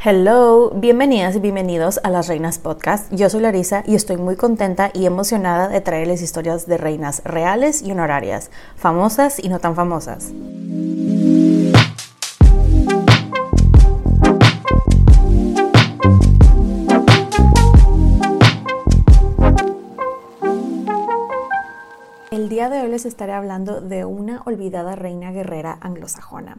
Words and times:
Hello, 0.00 0.70
bienvenidas 0.70 1.34
y 1.34 1.40
bienvenidos 1.40 1.98
a 2.04 2.10
Las 2.10 2.28
Reinas 2.28 2.60
Podcast. 2.60 3.12
Yo 3.12 3.28
soy 3.28 3.40
Larisa 3.40 3.82
y 3.84 3.96
estoy 3.96 4.16
muy 4.16 4.36
contenta 4.36 4.92
y 4.94 5.06
emocionada 5.06 5.66
de 5.66 5.80
traerles 5.80 6.22
historias 6.22 6.68
de 6.68 6.78
reinas 6.78 7.20
reales 7.24 7.82
y 7.82 7.90
honorarias, 7.90 8.52
famosas 8.76 9.42
y 9.42 9.48
no 9.48 9.58
tan 9.58 9.74
famosas. 9.74 10.30
El 22.30 22.48
día 22.48 22.68
de 22.68 22.82
hoy 22.82 22.88
les 22.88 23.04
estaré 23.04 23.32
hablando 23.32 23.80
de 23.80 24.04
una 24.04 24.42
olvidada 24.46 24.94
reina 24.94 25.32
guerrera 25.32 25.76
anglosajona. 25.80 26.58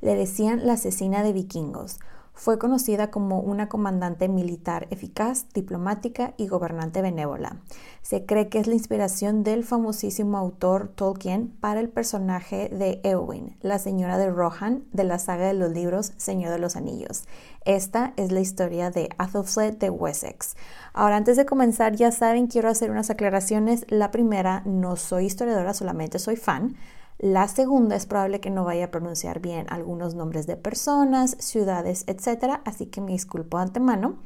Le 0.00 0.14
decían 0.14 0.66
la 0.66 0.72
asesina 0.72 1.22
de 1.22 1.34
vikingos 1.34 2.00
fue 2.32 2.58
conocida 2.58 3.10
como 3.10 3.40
una 3.40 3.68
comandante 3.68 4.28
militar 4.28 4.86
eficaz, 4.90 5.46
diplomática 5.52 6.34
y 6.36 6.46
gobernante 6.46 7.02
benévola. 7.02 7.60
Se 8.02 8.24
cree 8.24 8.48
que 8.48 8.58
es 8.58 8.66
la 8.66 8.74
inspiración 8.74 9.42
del 9.44 9.64
famosísimo 9.64 10.38
autor 10.38 10.88
Tolkien 10.88 11.48
para 11.60 11.80
el 11.80 11.88
personaje 11.88 12.68
de 12.70 13.00
Eowyn, 13.04 13.56
la 13.60 13.78
señora 13.78 14.16
de 14.16 14.30
Rohan 14.30 14.84
de 14.92 15.04
la 15.04 15.18
saga 15.18 15.48
de 15.48 15.54
los 15.54 15.70
libros 15.70 16.12
Señor 16.16 16.50
de 16.50 16.58
los 16.58 16.76
Anillos. 16.76 17.24
Esta 17.66 18.14
es 18.16 18.32
la 18.32 18.40
historia 18.40 18.90
de 18.90 19.10
Athelflaed 19.18 19.76
de 19.76 19.90
Wessex. 19.90 20.56
Ahora, 20.94 21.16
antes 21.16 21.36
de 21.36 21.44
comenzar, 21.44 21.94
ya 21.94 22.10
saben, 22.10 22.46
quiero 22.46 22.70
hacer 22.70 22.90
unas 22.90 23.10
aclaraciones. 23.10 23.84
La 23.88 24.10
primera, 24.10 24.62
no 24.64 24.96
soy 24.96 25.26
historiadora, 25.26 25.74
solamente 25.74 26.18
soy 26.18 26.36
fan. 26.36 26.76
La 27.22 27.48
segunda 27.48 27.96
es 27.96 28.06
probable 28.06 28.40
que 28.40 28.48
no 28.48 28.64
vaya 28.64 28.86
a 28.86 28.90
pronunciar 28.90 29.40
bien 29.40 29.66
algunos 29.68 30.14
nombres 30.14 30.46
de 30.46 30.56
personas, 30.56 31.36
ciudades, 31.38 32.04
etc. 32.06 32.60
Así 32.64 32.86
que 32.86 33.02
me 33.02 33.12
disculpo 33.12 33.58
antemano. 33.58 34.16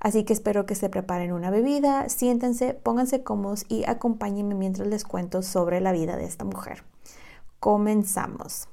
Así 0.00 0.24
que 0.24 0.32
espero 0.32 0.64
que 0.64 0.74
se 0.74 0.88
preparen 0.88 1.34
una 1.34 1.50
bebida, 1.50 2.08
siéntense, 2.08 2.72
pónganse 2.72 3.22
cómodos 3.22 3.66
y 3.68 3.84
acompáñenme 3.86 4.54
mientras 4.54 4.88
les 4.88 5.04
cuento 5.04 5.42
sobre 5.42 5.82
la 5.82 5.92
vida 5.92 6.16
de 6.16 6.24
esta 6.24 6.46
mujer. 6.46 6.84
Comenzamos. 7.60 8.66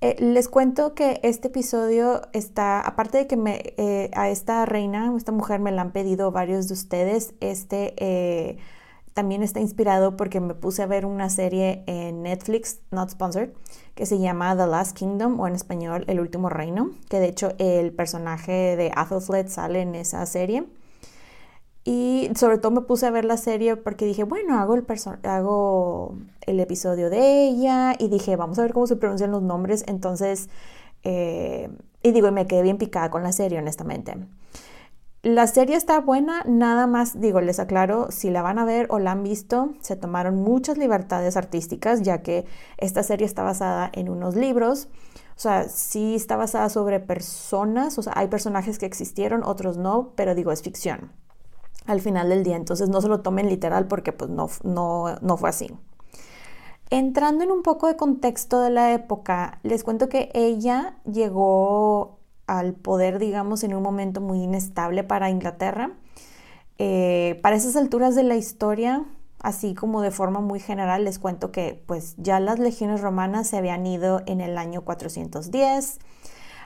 Eh, 0.00 0.16
les 0.18 0.48
cuento 0.48 0.96
que 0.96 1.20
este 1.22 1.48
episodio 1.48 2.22
está, 2.32 2.80
aparte 2.80 3.18
de 3.18 3.26
que 3.28 3.36
eh, 3.76 4.10
a 4.12 4.28
esta 4.28 4.66
reina, 4.66 5.14
esta 5.16 5.30
mujer 5.30 5.60
me 5.60 5.70
la 5.70 5.82
han 5.82 5.92
pedido 5.92 6.32
varios 6.32 6.66
de 6.66 6.74
ustedes, 6.74 7.32
este... 7.38 7.94
Eh, 7.96 8.58
también 9.14 9.42
está 9.42 9.60
inspirado 9.60 10.16
porque 10.16 10.40
me 10.40 10.54
puse 10.54 10.82
a 10.82 10.86
ver 10.86 11.06
una 11.06 11.30
serie 11.30 11.82
en 11.86 12.22
Netflix, 12.22 12.80
not 12.90 13.10
sponsored, 13.10 13.50
que 13.94 14.06
se 14.06 14.18
llama 14.18 14.56
The 14.56 14.66
Last 14.66 14.96
Kingdom 14.96 15.38
o 15.40 15.46
en 15.46 15.54
español 15.54 16.04
El 16.06 16.20
Último 16.20 16.48
Reino, 16.48 16.90
que 17.08 17.20
de 17.20 17.28
hecho 17.28 17.52
el 17.58 17.92
personaje 17.92 18.76
de 18.76 18.92
Athelflaed 18.94 19.48
sale 19.48 19.80
en 19.80 19.94
esa 19.94 20.24
serie. 20.26 20.64
Y 21.84 22.30
sobre 22.36 22.58
todo 22.58 22.70
me 22.70 22.82
puse 22.82 23.06
a 23.06 23.10
ver 23.10 23.24
la 23.24 23.38
serie 23.38 23.76
porque 23.76 24.04
dije, 24.04 24.22
bueno, 24.24 24.58
hago 24.58 24.74
el, 24.74 24.84
hago 25.22 26.18
el 26.42 26.60
episodio 26.60 27.08
de 27.08 27.48
ella 27.48 27.94
y 27.98 28.08
dije, 28.08 28.36
vamos 28.36 28.58
a 28.58 28.62
ver 28.62 28.74
cómo 28.74 28.86
se 28.86 28.96
pronuncian 28.96 29.30
los 29.30 29.42
nombres. 29.42 29.84
Entonces, 29.86 30.50
eh, 31.02 31.70
y 32.02 32.12
digo, 32.12 32.28
y 32.28 32.32
me 32.32 32.46
quedé 32.46 32.62
bien 32.62 32.76
picada 32.78 33.10
con 33.10 33.22
la 33.22 33.32
serie, 33.32 33.58
honestamente. 33.58 34.16
La 35.22 35.48
serie 35.48 35.74
está 35.74 35.98
buena, 36.00 36.44
nada 36.46 36.86
más 36.86 37.20
digo, 37.20 37.40
les 37.40 37.58
aclaro, 37.58 38.12
si 38.12 38.30
la 38.30 38.40
van 38.40 38.58
a 38.60 38.64
ver 38.64 38.86
o 38.90 39.00
la 39.00 39.12
han 39.12 39.24
visto, 39.24 39.74
se 39.80 39.96
tomaron 39.96 40.36
muchas 40.36 40.78
libertades 40.78 41.36
artísticas, 41.36 42.02
ya 42.02 42.22
que 42.22 42.46
esta 42.76 43.02
serie 43.02 43.26
está 43.26 43.42
basada 43.42 43.90
en 43.94 44.08
unos 44.10 44.36
libros, 44.36 44.86
o 45.36 45.40
sea, 45.40 45.64
sí 45.68 46.14
está 46.14 46.36
basada 46.36 46.68
sobre 46.68 47.00
personas, 47.00 47.98
o 47.98 48.02
sea, 48.02 48.12
hay 48.14 48.28
personajes 48.28 48.78
que 48.78 48.86
existieron, 48.86 49.42
otros 49.42 49.76
no, 49.76 50.12
pero 50.14 50.36
digo, 50.36 50.52
es 50.52 50.62
ficción 50.62 51.10
al 51.88 52.00
final 52.00 52.28
del 52.28 52.44
día, 52.44 52.56
entonces 52.56 52.88
no 52.88 53.00
se 53.00 53.08
lo 53.08 53.22
tomen 53.22 53.48
literal 53.48 53.88
porque 53.88 54.12
pues 54.12 54.30
no, 54.30 54.48
no, 54.62 55.16
no 55.20 55.36
fue 55.36 55.48
así. 55.48 55.70
Entrando 56.90 57.44
en 57.44 57.50
un 57.50 57.62
poco 57.62 57.86
de 57.86 57.96
contexto 57.96 58.60
de 58.60 58.70
la 58.70 58.92
época, 58.92 59.58
les 59.62 59.84
cuento 59.84 60.08
que 60.08 60.30
ella 60.34 60.96
llegó 61.10 62.17
al 62.48 62.72
poder, 62.72 63.20
digamos, 63.20 63.62
en 63.62 63.74
un 63.74 63.82
momento 63.82 64.20
muy 64.20 64.42
inestable 64.42 65.04
para 65.04 65.30
Inglaterra. 65.30 65.92
Eh, 66.78 67.38
para 67.42 67.56
esas 67.56 67.76
alturas 67.76 68.14
de 68.16 68.24
la 68.24 68.36
historia, 68.36 69.04
así 69.40 69.74
como 69.74 70.00
de 70.00 70.10
forma 70.10 70.40
muy 70.40 70.58
general, 70.58 71.04
les 71.04 71.18
cuento 71.18 71.52
que 71.52 71.82
pues 71.86 72.14
ya 72.16 72.40
las 72.40 72.58
legiones 72.58 73.00
romanas 73.00 73.48
se 73.48 73.58
habían 73.58 73.86
ido 73.86 74.22
en 74.26 74.40
el 74.40 74.56
año 74.58 74.82
410, 74.82 75.98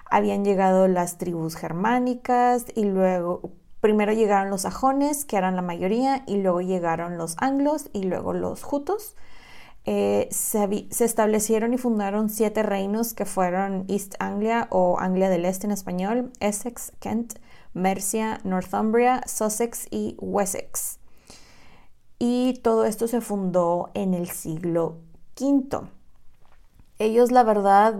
habían 0.08 0.44
llegado 0.44 0.88
las 0.88 1.18
tribus 1.18 1.56
germánicas 1.56 2.66
y 2.74 2.84
luego 2.84 3.50
primero 3.80 4.12
llegaron 4.12 4.50
los 4.50 4.62
sajones, 4.62 5.24
que 5.24 5.36
eran 5.36 5.56
la 5.56 5.62
mayoría, 5.62 6.22
y 6.28 6.36
luego 6.36 6.60
llegaron 6.60 7.18
los 7.18 7.34
anglos 7.38 7.90
y 7.92 8.04
luego 8.04 8.32
los 8.32 8.62
jutos. 8.62 9.16
Eh, 9.84 10.28
se, 10.30 11.04
establecieron 11.04 11.74
y 11.74 11.78
fundaron 11.78 12.30
siete 12.30 12.62
reinos 12.62 13.14
que 13.14 13.24
fueron 13.24 13.84
East 13.88 14.14
Anglia 14.20 14.68
o 14.70 14.98
Anglia 15.00 15.28
del 15.28 15.44
Este 15.44 15.66
en 15.66 15.72
español, 15.72 16.30
Essex, 16.38 16.92
Kent, 17.00 17.34
Mercia, 17.74 18.40
Northumbria, 18.44 19.22
Sussex 19.26 19.88
y 19.90 20.16
Wessex. 20.20 20.98
Y 22.18 22.60
todo 22.62 22.84
esto 22.84 23.08
se 23.08 23.20
fundó 23.20 23.90
en 23.94 24.14
el 24.14 24.30
siglo 24.30 24.98
V. 25.40 25.88
Ellos, 27.00 27.32
la 27.32 27.42
verdad, 27.42 27.96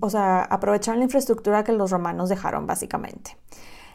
o 0.00 0.10
sea, 0.10 0.42
aprovecharon 0.42 1.00
la 1.00 1.06
infraestructura 1.06 1.64
que 1.64 1.72
los 1.72 1.90
romanos 1.90 2.28
dejaron, 2.28 2.68
básicamente. 2.68 3.36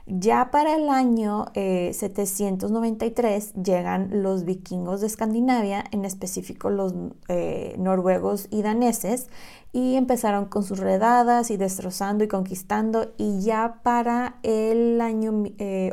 Ya 0.07 0.51
para 0.51 0.75
el 0.75 0.87
año 0.89 1.45
793 1.55 3.25
eh, 3.25 3.53
llegan 3.63 4.21
los 4.21 4.45
vikingos 4.45 5.01
de 5.01 5.07
Escandinavia, 5.07 5.83
en 5.89 6.05
específico 6.05 6.69
los 6.69 6.93
eh, 7.27 7.73
noruegos 7.79 8.47
y 8.51 8.61
daneses, 8.61 9.29
y 9.73 9.95
empezaron 9.95 10.45
con 10.45 10.61
sus 10.61 10.77
redadas 10.77 11.49
y 11.49 11.57
destrozando 11.57 12.23
y 12.23 12.27
conquistando, 12.27 13.13
y 13.17 13.41
ya 13.41 13.79
para 13.81 14.37
el 14.43 15.01
año 15.01 15.43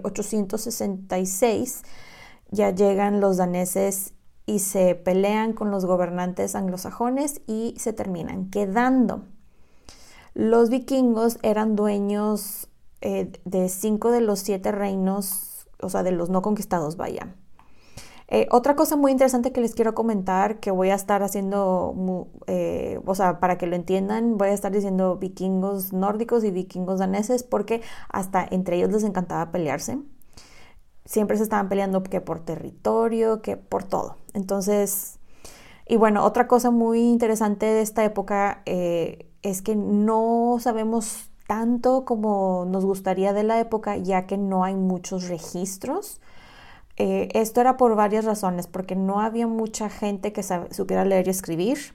866 0.02 1.82
eh, 1.82 1.86
ya 2.50 2.70
llegan 2.70 3.18
los 3.22 3.38
daneses 3.38 4.12
y 4.44 4.58
se 4.58 4.94
pelean 4.94 5.54
con 5.54 5.70
los 5.70 5.86
gobernantes 5.86 6.54
anglosajones 6.54 7.40
y 7.46 7.74
se 7.78 7.94
terminan 7.94 8.50
quedando. 8.50 9.24
Los 10.34 10.68
vikingos 10.68 11.38
eran 11.42 11.76
dueños 11.76 12.68
eh, 13.02 13.32
de 13.44 13.68
cinco 13.68 14.12
de 14.12 14.20
los 14.20 14.38
siete 14.38 14.70
reinos, 14.70 15.68
o 15.80 15.88
sea, 15.88 16.04
de 16.04 16.12
los 16.12 16.30
no 16.30 16.40
conquistados, 16.40 16.96
vaya. 16.96 17.34
Eh, 18.28 18.46
otra 18.50 18.76
cosa 18.76 18.96
muy 18.96 19.10
interesante 19.10 19.52
que 19.52 19.60
les 19.60 19.74
quiero 19.74 19.94
comentar, 19.94 20.60
que 20.60 20.70
voy 20.70 20.90
a 20.90 20.94
estar 20.94 21.22
haciendo, 21.22 22.28
eh, 22.46 23.00
o 23.04 23.14
sea, 23.14 23.40
para 23.40 23.58
que 23.58 23.66
lo 23.66 23.74
entiendan, 23.76 24.38
voy 24.38 24.48
a 24.48 24.52
estar 24.52 24.72
diciendo 24.72 25.16
vikingos 25.16 25.92
nórdicos 25.92 26.44
y 26.44 26.52
vikingos 26.52 27.00
daneses, 27.00 27.42
porque 27.42 27.82
hasta 28.08 28.46
entre 28.48 28.76
ellos 28.76 28.92
les 28.92 29.02
encantaba 29.02 29.50
pelearse. 29.50 29.98
Siempre 31.04 31.36
se 31.36 31.42
estaban 31.42 31.68
peleando 31.68 32.04
que 32.04 32.20
por 32.20 32.40
territorio, 32.40 33.42
que 33.42 33.56
por 33.56 33.82
todo. 33.82 34.16
Entonces, 34.32 35.18
y 35.88 35.96
bueno, 35.96 36.24
otra 36.24 36.46
cosa 36.46 36.70
muy 36.70 37.00
interesante 37.00 37.66
de 37.66 37.82
esta 37.82 38.04
época 38.04 38.62
es 38.64 39.62
que 39.62 39.74
no 39.74 40.58
sabemos 40.60 41.31
tanto 41.52 42.06
como 42.06 42.64
nos 42.66 42.86
gustaría 42.86 43.34
de 43.34 43.42
la 43.42 43.60
época, 43.60 43.98
ya 43.98 44.26
que 44.26 44.38
no 44.38 44.64
hay 44.64 44.74
muchos 44.74 45.28
registros. 45.28 46.18
Eh, 46.96 47.28
esto 47.34 47.60
era 47.60 47.76
por 47.76 47.94
varias 47.94 48.24
razones, 48.24 48.66
porque 48.66 48.96
no 48.96 49.20
había 49.20 49.46
mucha 49.46 49.90
gente 49.90 50.32
que 50.32 50.42
supiera 50.42 51.04
leer 51.04 51.26
y 51.26 51.30
escribir, 51.30 51.94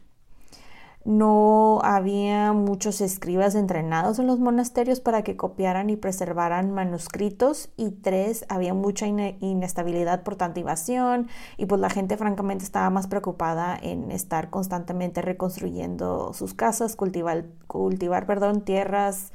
no 1.07 1.79
había 1.83 2.51
muchos 2.51 2.99
escribas 2.99 3.55
entrenados 3.55 4.19
en 4.19 4.27
los 4.27 4.39
monasterios 4.39 4.99
para 4.99 5.23
que 5.23 5.37
copiaran 5.37 5.89
y 5.89 5.95
preservaran 5.95 6.73
manuscritos 6.73 7.69
y 7.77 7.91
tres, 7.91 8.45
había 8.49 8.73
mucha 8.73 9.07
inestabilidad 9.07 10.23
por 10.23 10.35
tanta 10.35 10.59
invasión 10.59 11.29
y 11.55 11.65
pues 11.65 11.79
la 11.79 11.89
gente 11.89 12.17
francamente 12.17 12.65
estaba 12.65 12.89
más 12.89 13.07
preocupada 13.07 13.79
en 13.81 14.11
estar 14.11 14.49
constantemente 14.49 15.21
reconstruyendo 15.21 16.33
sus 16.33 16.53
casas, 16.53 16.97
cultivar, 16.97 17.45
cultivar 17.67 18.25
perdón, 18.25 18.59
tierras, 18.63 19.31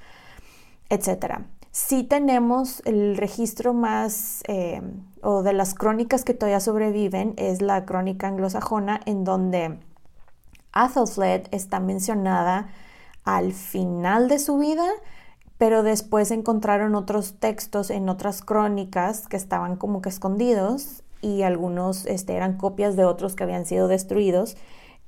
etcétera. 0.90 1.46
Sí 1.70 2.02
tenemos 2.02 2.82
el 2.84 3.16
registro 3.16 3.72
más, 3.72 4.42
eh, 4.46 4.82
o 5.22 5.42
de 5.42 5.54
las 5.54 5.72
crónicas 5.72 6.22
que 6.22 6.34
todavía 6.34 6.60
sobreviven, 6.60 7.32
es 7.38 7.62
la 7.62 7.86
crónica 7.86 8.28
anglosajona, 8.28 9.00
en 9.06 9.24
donde 9.24 9.78
Athelflaed 10.72 11.46
está 11.50 11.80
mencionada 11.80 12.69
al 13.24 13.52
final 13.52 14.28
de 14.28 14.38
su 14.38 14.58
vida, 14.58 14.86
pero 15.58 15.82
después 15.82 16.30
encontraron 16.30 16.94
otros 16.94 17.34
textos 17.38 17.90
en 17.90 18.08
otras 18.08 18.42
crónicas 18.42 19.28
que 19.28 19.36
estaban 19.36 19.76
como 19.76 20.02
que 20.02 20.08
escondidos 20.08 21.02
y 21.20 21.42
algunos 21.42 22.04
este, 22.06 22.34
eran 22.34 22.56
copias 22.56 22.96
de 22.96 23.04
otros 23.04 23.36
que 23.36 23.44
habían 23.44 23.64
sido 23.64 23.86
destruidos, 23.86 24.56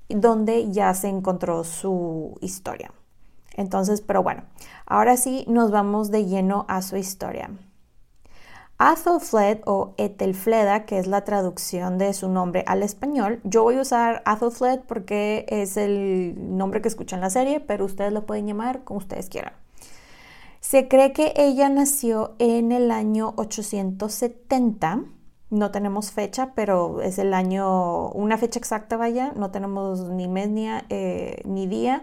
donde 0.08 0.70
ya 0.70 0.94
se 0.94 1.08
encontró 1.08 1.64
su 1.64 2.38
historia. 2.40 2.92
Entonces, 3.56 4.00
pero 4.00 4.22
bueno, 4.22 4.44
ahora 4.86 5.16
sí 5.16 5.44
nos 5.48 5.70
vamos 5.70 6.10
de 6.10 6.26
lleno 6.26 6.66
a 6.68 6.82
su 6.82 6.96
historia. 6.96 7.50
Athelfled 8.78 9.60
o 9.66 9.94
Ethelfleda, 9.98 10.84
que 10.84 10.98
es 10.98 11.06
la 11.06 11.24
traducción 11.24 11.98
de 11.98 12.12
su 12.12 12.28
nombre 12.28 12.64
al 12.66 12.82
español. 12.82 13.40
Yo 13.44 13.62
voy 13.62 13.76
a 13.76 13.82
usar 13.82 14.22
Athelfled 14.24 14.80
porque 14.80 15.46
es 15.48 15.76
el 15.76 16.34
nombre 16.56 16.82
que 16.82 16.88
escuchan 16.88 17.18
en 17.18 17.22
la 17.22 17.30
serie, 17.30 17.60
pero 17.60 17.84
ustedes 17.84 18.12
lo 18.12 18.26
pueden 18.26 18.46
llamar 18.46 18.84
como 18.84 18.98
ustedes 18.98 19.28
quieran. 19.28 19.52
Se 20.60 20.88
cree 20.88 21.12
que 21.12 21.32
ella 21.36 21.68
nació 21.68 22.34
en 22.38 22.72
el 22.72 22.90
año 22.90 23.34
870. 23.36 25.04
No 25.50 25.70
tenemos 25.70 26.10
fecha, 26.10 26.52
pero 26.54 27.00
es 27.02 27.18
el 27.18 27.34
año, 27.34 28.08
una 28.10 28.38
fecha 28.38 28.58
exacta, 28.58 28.96
vaya. 28.96 29.32
No 29.36 29.50
tenemos 29.50 30.00
ni 30.08 30.26
mes 30.26 30.48
ni, 30.48 30.68
eh, 30.88 31.42
ni 31.44 31.66
día 31.66 32.02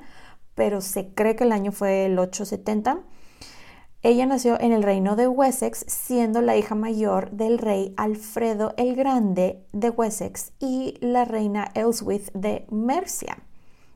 pero 0.55 0.81
se 0.81 1.13
cree 1.13 1.35
que 1.35 1.43
el 1.43 1.51
año 1.51 1.71
fue 1.71 2.05
el 2.05 2.19
870. 2.19 2.99
Ella 4.03 4.25
nació 4.25 4.59
en 4.59 4.71
el 4.71 4.81
reino 4.81 5.15
de 5.15 5.27
Wessex, 5.27 5.85
siendo 5.87 6.41
la 6.41 6.57
hija 6.57 6.73
mayor 6.73 7.29
del 7.29 7.59
rey 7.59 7.93
Alfredo 7.97 8.73
el 8.77 8.95
Grande 8.95 9.63
de 9.73 9.91
Wessex 9.91 10.53
y 10.59 10.97
la 11.01 11.23
reina 11.23 11.69
Elswith 11.75 12.31
de 12.33 12.65
Mercia. 12.71 13.37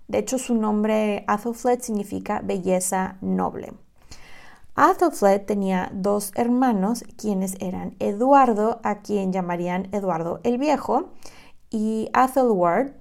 De 0.07 0.19
hecho, 0.19 0.37
su 0.37 0.53
nombre 0.53 1.25
Athelflaed 1.27 1.81
significa 1.81 2.39
belleza 2.43 3.17
noble. 3.21 3.73
Athelflaed 4.75 5.45
tenía 5.45 5.89
dos 5.91 6.31
hermanos, 6.35 7.03
quienes 7.17 7.55
eran 7.59 7.95
Eduardo, 7.97 8.81
a 8.83 8.99
quien 8.99 9.33
llamarían 9.33 9.87
Eduardo 9.91 10.39
el 10.43 10.59
Viejo, 10.59 11.13
y 11.71 12.09
Athelward, 12.13 12.93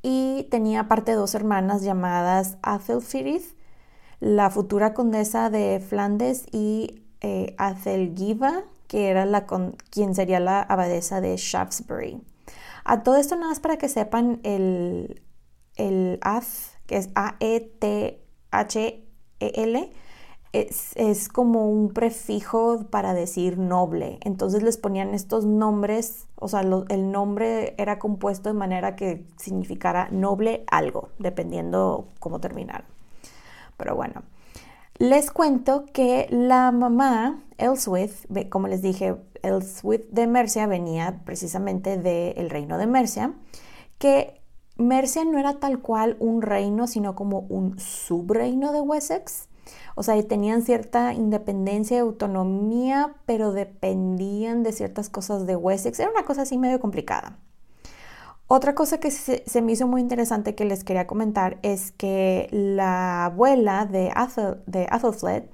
y 0.00 0.44
tenía 0.44 0.80
aparte 0.80 1.14
dos 1.14 1.34
hermanas 1.34 1.82
llamadas 1.82 2.58
Athelfirith, 2.62 3.56
la 4.22 4.50
futura 4.50 4.94
condesa 4.94 5.50
de 5.50 5.80
Flandes, 5.80 6.46
y 6.52 7.02
eh, 7.22 7.56
que 8.86 9.08
era 9.08 9.26
la 9.26 9.46
quien 9.90 10.14
sería 10.14 10.38
la 10.38 10.62
abadesa 10.62 11.20
de 11.20 11.36
Shaftesbury. 11.36 12.22
A 12.84 13.02
todo 13.02 13.16
esto 13.16 13.34
nada 13.34 13.48
más 13.48 13.58
para 13.58 13.78
que 13.78 13.88
sepan 13.88 14.38
el, 14.44 15.22
el 15.74 16.20
que 16.86 16.98
es 16.98 17.10
A-E-T-H-E-L, 17.16 18.22
es, 20.52 21.28
como 21.28 21.68
un 21.68 21.92
prefijo 21.92 22.86
para 22.90 23.14
decir 23.14 23.58
noble. 23.58 24.20
Entonces 24.20 24.62
les 24.62 24.76
ponían 24.76 25.14
estos 25.14 25.44
nombres, 25.46 26.28
o 26.36 26.46
sea, 26.46 26.60
el 26.60 27.10
nombre 27.10 27.74
era 27.76 27.98
compuesto 27.98 28.50
de 28.50 28.54
manera 28.54 28.94
que 28.94 29.26
significara 29.36 30.10
noble 30.12 30.62
algo, 30.70 31.08
dependiendo 31.18 32.06
cómo 32.20 32.38
terminar. 32.38 32.91
Pero 33.76 33.96
bueno, 33.96 34.22
les 34.98 35.30
cuento 35.30 35.86
que 35.92 36.26
la 36.30 36.72
mamá, 36.72 37.42
Elswith, 37.58 38.26
como 38.48 38.68
les 38.68 38.82
dije, 38.82 39.16
Elswith 39.42 40.08
de 40.10 40.26
Mercia 40.26 40.66
venía 40.66 41.20
precisamente 41.24 41.98
del 41.98 42.50
reino 42.50 42.78
de 42.78 42.86
Mercia, 42.86 43.34
que 43.98 44.40
Mercia 44.76 45.24
no 45.24 45.38
era 45.38 45.60
tal 45.60 45.80
cual 45.80 46.16
un 46.18 46.42
reino, 46.42 46.86
sino 46.86 47.14
como 47.14 47.40
un 47.40 47.78
subreino 47.78 48.72
de 48.72 48.80
Wessex 48.80 49.48
o 49.94 50.02
sea, 50.02 50.20
tenían 50.26 50.62
cierta 50.62 51.12
independencia 51.12 51.96
y 51.96 52.00
autonomía, 52.00 53.14
pero 53.26 53.52
dependían 53.52 54.62
de 54.62 54.72
ciertas 54.72 55.08
cosas 55.08 55.46
de 55.46 55.56
Wessex. 55.56 55.98
Era 56.00 56.10
una 56.10 56.24
cosa 56.24 56.42
así 56.42 56.58
medio 56.58 56.80
complicada. 56.80 57.38
Otra 58.46 58.74
cosa 58.74 58.98
que 59.00 59.10
se, 59.10 59.62
me 59.62 59.72
hizo 59.72 59.86
muy 59.86 60.00
interesante 60.00 60.54
que 60.54 60.64
les 60.64 60.84
quería 60.84 61.06
comentar 61.06 61.58
es 61.62 61.92
que 61.92 62.48
la 62.50 63.26
abuela 63.26 63.86
de, 63.86 64.10
Athelflaed, 64.14 65.44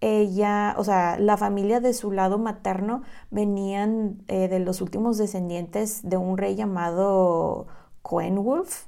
ella, 0.00 0.74
o 0.76 0.82
sea, 0.82 1.16
la 1.18 1.36
familia 1.36 1.78
de 1.78 1.94
su 1.94 2.10
lado 2.10 2.38
materno 2.38 3.02
venían 3.30 4.24
eh, 4.26 4.48
de 4.48 4.58
los 4.58 4.80
últimos 4.80 5.18
descendientes 5.18 6.00
de 6.02 6.16
un 6.16 6.36
rey 6.36 6.56
llamado 6.56 7.68
Coenwulf 8.02 8.86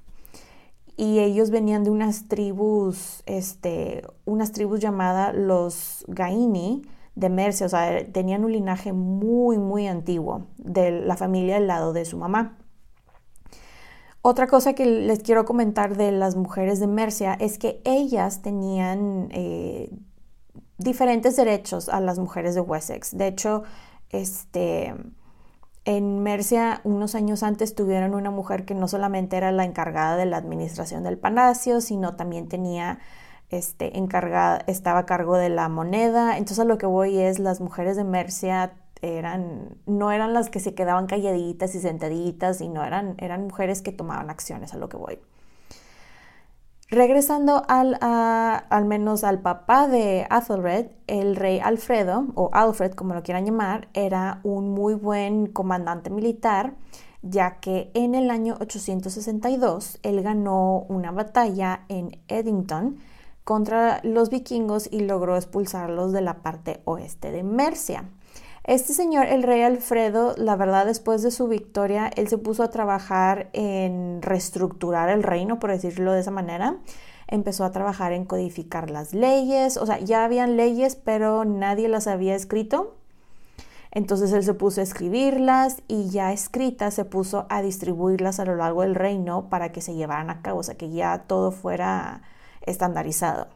y 0.97 1.21
ellos 1.21 1.51
venían 1.51 1.85
de 1.85 1.91
unas 1.91 2.29
tribus, 2.29 3.23
este, 3.27 4.03
unas 4.25 4.53
tribus 4.53 4.81
llamadas 4.81 5.35
los 5.35 6.05
Gaini 6.09 6.83
de 7.15 7.29
Mercia, 7.29 7.67
o 7.67 7.69
sea, 7.69 8.05
tenían 8.13 8.45
un 8.45 8.53
linaje 8.53 8.93
muy, 8.93 9.59
muy 9.59 9.87
antiguo 9.87 10.47
de 10.59 10.91
la 10.91 11.17
familia 11.17 11.55
del 11.55 11.67
lado 11.67 11.93
de 11.93 12.05
su 12.05 12.19
mamá. 12.19 12.59
Otra 14.27 14.47
cosa 14.47 14.73
que 14.73 14.87
les 14.87 15.19
quiero 15.23 15.45
comentar 15.45 15.99
de 15.99 16.11
las 16.11 16.35
mujeres 16.35 16.81
de 16.81 16.87
Mercia 16.87 17.35
es 17.35 17.59
que 17.59 17.83
ellas 17.85 18.41
tenían 18.41 19.29
eh, 19.33 19.91
diferentes 20.79 21.37
derechos 21.37 21.91
a 21.91 22.01
las 22.01 22.19
mujeres 22.19 22.55
de 22.55 22.63
Wessex. 22.63 23.19
De 23.19 23.27
hecho, 23.27 23.65
este, 24.09 24.95
en 25.85 26.23
Mercia, 26.23 26.81
unos 26.85 27.15
años 27.15 27.43
antes, 27.43 27.75
tuvieron 27.75 28.15
una 28.15 28.31
mujer 28.31 28.65
que 28.65 28.75
no 28.75 28.89
solamente 28.89 29.37
era 29.37 29.53
la 29.53 29.67
encargada 29.67 30.17
de 30.17 30.25
la 30.25 30.39
administración 30.39 31.03
del 31.03 31.19
palacio, 31.19 31.83
sino 31.83 32.17
también 32.17 32.49
tenía 32.49 33.01
este, 33.51 33.99
encargada, 33.99 34.65
estaba 34.67 35.01
a 35.01 35.07
cargo 35.07 35.37
de 35.37 35.51
la 35.51 35.69
moneda. 35.69 36.39
Entonces, 36.39 36.61
a 36.61 36.65
lo 36.65 36.79
que 36.79 36.87
voy 36.87 37.19
es, 37.19 37.41
las 37.41 37.61
mujeres 37.61 37.95
de 37.99 38.05
Mercia 38.05 38.73
eran, 39.05 39.77
no 39.87 40.11
eran 40.11 40.33
las 40.33 40.51
que 40.51 40.61
se 40.61 40.75
quedaban 40.75 41.07
calladitas 41.07 41.75
y 41.75 41.81
sentaditas, 41.81 42.59
sino 42.59 42.85
eran, 42.85 43.15
eran 43.19 43.45
mujeres 43.45 43.83
que 43.83 43.93
tomaban 43.93 44.31
acciones, 44.31 44.75
a 44.75 44.79
lo 44.79 44.89
que 44.89 44.97
voy. 44.97 45.19
Regresando 46.91 47.63
al, 47.69 47.99
al 48.01 48.85
menos 48.85 49.25
al 49.25 49.41
papá 49.41 49.89
de 49.89 50.27
Athelred, 50.31 50.91
el 51.07 51.35
rey 51.35 51.59
Alfredo, 51.59 52.27
o 52.35 52.51
Alfred 52.53 52.93
como 52.93 53.15
lo 53.15 53.23
quieran 53.23 53.47
llamar, 53.47 53.89
era 53.95 54.41
un 54.45 54.71
muy 54.71 54.95
buen 54.95 55.47
comandante 55.47 56.11
militar, 56.11 56.75
ya 57.23 57.59
que 57.59 57.91
en 57.95 58.15
el 58.15 58.31
año 58.31 58.57
862 58.61 59.99
él 60.03 60.23
ganó 60.23 60.85
una 60.89 61.11
batalla 61.11 61.85
en 61.89 62.21
Eddington 62.29 62.99
contra 63.45 64.01
los 64.03 64.31
vikingos 64.31 64.89
y 64.91 65.01
logró 65.01 65.37
expulsarlos 65.37 66.13
de 66.13 66.21
la 66.21 66.43
parte 66.43 66.81
oeste 66.85 67.31
de 67.31 67.43
Mercia. 67.43 68.05
Este 68.65 68.95
señor, 68.95 69.27
el 69.27 69.43
rey 69.43 69.61
Alfredo, 69.61 70.35
la 70.39 70.57
verdad, 70.57 70.87
después 70.87 71.23
de 71.23 71.31
su 71.31 71.49
victoria, 71.49 72.11
él 72.17 72.29
se 72.29 72.39
puso 72.39 72.63
a 72.63 72.71
trabajar 72.71 73.51
en 73.53 74.23
reestructurar 74.23 75.11
el 75.11 75.23
reino, 75.23 75.59
por 75.59 75.71
decirlo 75.71 76.13
de 76.13 76.21
esa 76.21 76.31
manera. 76.31 76.79
empezó 77.27 77.65
a 77.65 77.73
trabajar 77.73 78.13
en 78.13 78.25
codificar 78.27 78.91
las 78.91 79.15
leyes, 79.15 79.77
o 79.77 79.87
sea, 79.87 79.99
ya 79.99 80.25
habían 80.25 80.57
leyes, 80.57 80.97
pero 80.97 81.45
nadie 81.45 81.89
las 81.89 82.07
había 82.07 82.35
escrito. 82.35 82.97
Entonces 83.91 84.33
él 84.33 84.43
se 84.43 84.55
puso 84.55 84.81
a 84.81 84.85
escribirlas 84.85 85.83
y 85.89 86.11
ya 86.11 86.33
escritas 86.33 86.95
se 86.95 87.05
puso 87.05 87.47
a 87.51 87.63
distribuirlas 87.63 88.41
a 88.41 88.45
lo 88.45 88.57
largo 88.57 88.83
del 88.83 88.95
reino 88.95 89.49
para 89.49 89.73
que 89.73 89.81
se 89.81 89.95
llevaran 89.95 90.31
a 90.31 90.43
cabo, 90.43 90.61
o 90.61 90.63
sea, 90.63 90.77
que 90.77 90.91
ya 90.91 91.25
todo 91.27 91.53
fuera 91.53 92.23
estandarizado. 92.63 93.49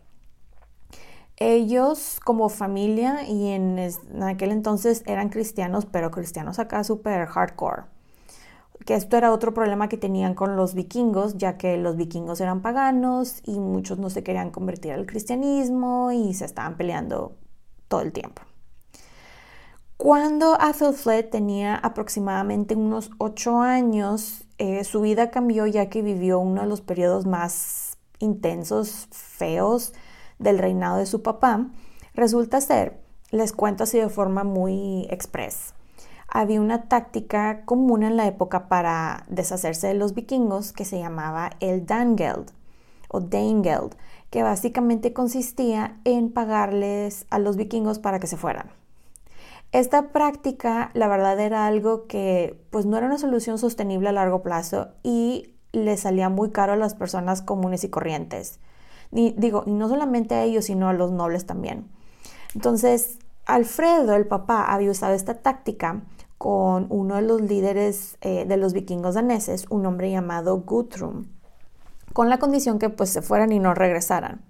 Ellos 1.41 2.21
como 2.25 2.49
familia 2.49 3.23
y 3.29 3.49
en, 3.49 3.79
aquel 4.23 4.51
entonces 4.51 5.03
eran 5.07 5.29
cristianos, 5.29 5.87
pero 5.87 6.11
cristianos 6.11 6.59
acá 6.59 6.83
súper 6.85 7.27
hardcore 7.27 7.85
que 8.85 8.95
esto 8.95 9.17
era 9.17 9.33
otro 9.33 9.53
problema 9.53 9.89
que 9.89 9.97
tenían 9.97 10.35
con 10.35 10.57
los 10.57 10.75
vikingos, 10.75 11.37
ya 11.37 11.59
que 11.59 11.77
los 11.77 11.97
vikingos 11.97 12.41
eran 12.41 12.63
paganos 12.63 13.43
y 13.45 13.59
muchos 13.59 13.99
no 13.99 14.09
se 14.09 14.23
querían 14.23 14.51
convertir 14.51 14.93
al 14.93 15.05
cristianismo 15.05 16.13
y 16.13 16.33
se 16.35 16.45
estaban 16.45 16.77
peleando 16.77 17.37
todo 17.89 18.01
el 18.01 18.13
tiempo. 18.13 18.43
Cuando 19.97 20.57
Athelflaed 20.61 21.29
tenía 21.29 21.75
aproximadamente 21.75 22.77
unos 22.77 23.11
ocho 23.19 23.61
años, 23.61 24.47
eh, 24.59 24.85
su 24.85 25.01
vida 25.01 25.31
cambió 25.31 25.67
ya 25.67 25.91
que 25.91 26.03
vivió 26.03 26.39
uno 26.39 26.63
de 26.63 26.69
los 26.69 26.81
periodos 26.81 27.27
más 27.27 27.99
intensos, 28.21 29.09
feos 29.11 29.93
del 30.39 30.59
reinado 30.59 30.99
de 30.99 31.07
su 31.07 31.23
papá. 31.23 31.67
Resulta 32.15 32.61
ser, 32.61 33.01
les 33.31 33.53
cuento 33.53 33.85
así 33.85 33.99
de 33.99 34.09
forma 34.09 34.45
muy 34.45 35.07
express, 35.11 35.75
había 36.29 36.61
una 36.61 36.89
táctica 36.89 37.65
común 37.65 38.03
en 38.03 38.17
la 38.17 38.27
época 38.27 38.69
para 38.69 39.25
deshacerse 39.29 39.87
de 39.87 39.95
los 39.95 40.15
vikingos 40.15 40.73
que 40.73 40.85
se 40.85 40.99
llamaba 40.99 41.51
el 41.61 41.87
Dangeld 41.87 42.51
o 43.09 43.21
Dangeld, 43.21 43.95
que 44.29 44.43
básicamente 44.43 45.15
consistía 45.15 45.97
en 46.05 46.31
pagarles 46.31 47.27
a 47.31 47.39
los 47.39 47.57
vikingos 47.57 47.99
para 47.99 48.21
que 48.21 48.27
se 48.27 48.37
fueran. 48.37 48.71
Esta 49.73 50.09
práctica, 50.09 50.91
la 50.93 51.09
verdad, 51.09 51.41
era 51.41 51.67
algo 51.67 52.07
que 52.07 52.59
pues 52.71 52.85
no 52.85 52.99
era 52.99 53.07
una 53.07 53.19
solución 53.19 53.59
sostenible 53.59 54.11
a 54.11 54.13
largo 54.13 54.43
plazo 54.43 54.89
y 55.03 55.55
le 55.73 55.97
salía 55.97 56.29
muy 56.29 56.51
caro 56.51 56.75
a 56.75 56.77
las 56.77 56.95
personas 56.95 57.41
comunes 57.41 57.85
y 57.85 57.89
corrientes. 57.89 58.61
Ni, 59.11 59.33
digo, 59.33 59.63
y 59.67 59.73
no 59.73 59.89
solamente 59.89 60.35
a 60.35 60.45
ellos, 60.45 60.67
sino 60.67 60.89
a 60.89 60.93
los 60.93 61.11
nobles 61.11 61.47
también. 61.47 61.89
Entonces, 62.55 63.19
Alfredo, 63.47 64.15
el 64.15 64.27
papá, 64.27 64.65
había 64.73 64.91
usado 64.91 65.15
esta 65.15 65.35
táctica 65.35 66.03
con 66.37 66.87
uno 66.91 67.17
de 67.17 67.23
los 67.23 67.41
líderes 67.41 68.17
eh, 68.21 68.45
de 68.47 68.57
los 68.57 68.73
vikingos 68.73 69.15
daneses, 69.15 69.67
un 69.71 69.87
hombre 69.87 70.11
llamado 70.11 70.59
Guthrum, 70.61 71.27
con 72.13 72.29
la 72.29 72.39
condición 72.39 72.79
que 72.79 72.91
pues 72.91 73.11
se 73.11 73.23
fueran 73.23 73.53
y 73.53 73.59
no 73.59 73.75
regresaran. 73.75 74.43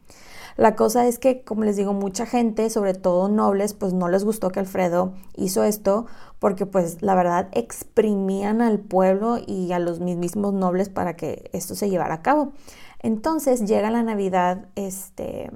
La 0.58 0.74
cosa 0.74 1.06
es 1.06 1.20
que, 1.20 1.44
como 1.44 1.62
les 1.62 1.76
digo, 1.76 1.92
mucha 1.92 2.26
gente, 2.26 2.68
sobre 2.68 2.92
todo 2.92 3.28
nobles, 3.28 3.74
pues 3.74 3.92
no 3.92 4.08
les 4.08 4.24
gustó 4.24 4.50
que 4.50 4.58
Alfredo 4.58 5.12
hizo 5.36 5.62
esto 5.62 6.06
porque 6.40 6.66
pues 6.66 7.00
la 7.00 7.14
verdad 7.14 7.48
exprimían 7.52 8.60
al 8.60 8.80
pueblo 8.80 9.38
y 9.44 9.70
a 9.70 9.78
los 9.78 10.00
mismos 10.00 10.54
nobles 10.54 10.88
para 10.88 11.14
que 11.14 11.48
esto 11.52 11.76
se 11.76 11.88
llevara 11.88 12.14
a 12.14 12.22
cabo. 12.22 12.54
Entonces 13.00 13.64
llega 13.64 13.90
la 13.90 14.02
Navidad, 14.02 14.68
este, 14.74 15.50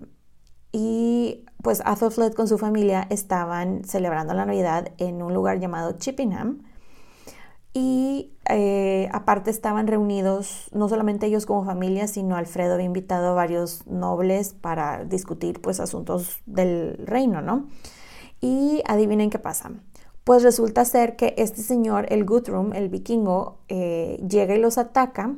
y 0.72 1.44
pues 1.62 1.82
con 2.34 2.48
su 2.48 2.58
familia 2.58 3.06
estaban 3.10 3.84
celebrando 3.84 4.34
la 4.34 4.46
Navidad 4.46 4.88
en 4.98 5.22
un 5.22 5.34
lugar 5.34 5.60
llamado 5.60 5.92
Chippenham. 5.92 6.62
Y 7.74 8.34
eh, 8.50 9.08
aparte 9.12 9.50
estaban 9.50 9.86
reunidos 9.86 10.68
no 10.72 10.88
solamente 10.88 11.26
ellos 11.26 11.46
como 11.46 11.64
familia, 11.64 12.06
sino 12.06 12.36
Alfredo 12.36 12.74
había 12.74 12.86
invitado 12.86 13.30
a 13.30 13.34
varios 13.34 13.86
nobles 13.86 14.52
para 14.52 15.04
discutir 15.04 15.60
pues 15.62 15.80
asuntos 15.80 16.40
del 16.44 16.98
reino, 17.06 17.40
¿no? 17.40 17.68
Y 18.40 18.82
adivinen 18.86 19.30
qué 19.30 19.38
pasa. 19.38 19.70
Pues 20.24 20.42
resulta 20.42 20.84
ser 20.84 21.16
que 21.16 21.34
este 21.38 21.62
señor, 21.62 22.06
el 22.10 22.24
Guthrum, 22.24 22.74
el 22.74 22.88
vikingo, 22.88 23.58
eh, 23.68 24.22
llega 24.28 24.54
y 24.54 24.60
los 24.60 24.76
ataca 24.78 25.34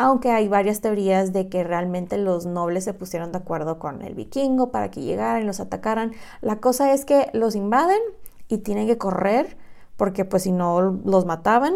aunque 0.00 0.30
hay 0.30 0.48
varias 0.48 0.80
teorías 0.80 1.34
de 1.34 1.50
que 1.50 1.62
realmente 1.62 2.16
los 2.16 2.46
nobles 2.46 2.84
se 2.84 2.94
pusieron 2.94 3.32
de 3.32 3.38
acuerdo 3.38 3.78
con 3.78 4.00
el 4.00 4.14
vikingo 4.14 4.70
para 4.70 4.90
que 4.90 5.02
llegaran 5.02 5.42
y 5.42 5.44
los 5.44 5.60
atacaran. 5.60 6.12
La 6.40 6.56
cosa 6.56 6.94
es 6.94 7.04
que 7.04 7.28
los 7.34 7.54
invaden 7.54 8.00
y 8.48 8.58
tienen 8.58 8.86
que 8.86 8.96
correr 8.96 9.58
porque 9.98 10.24
pues 10.24 10.44
si 10.44 10.52
no 10.52 10.80
los 10.80 11.26
mataban. 11.26 11.74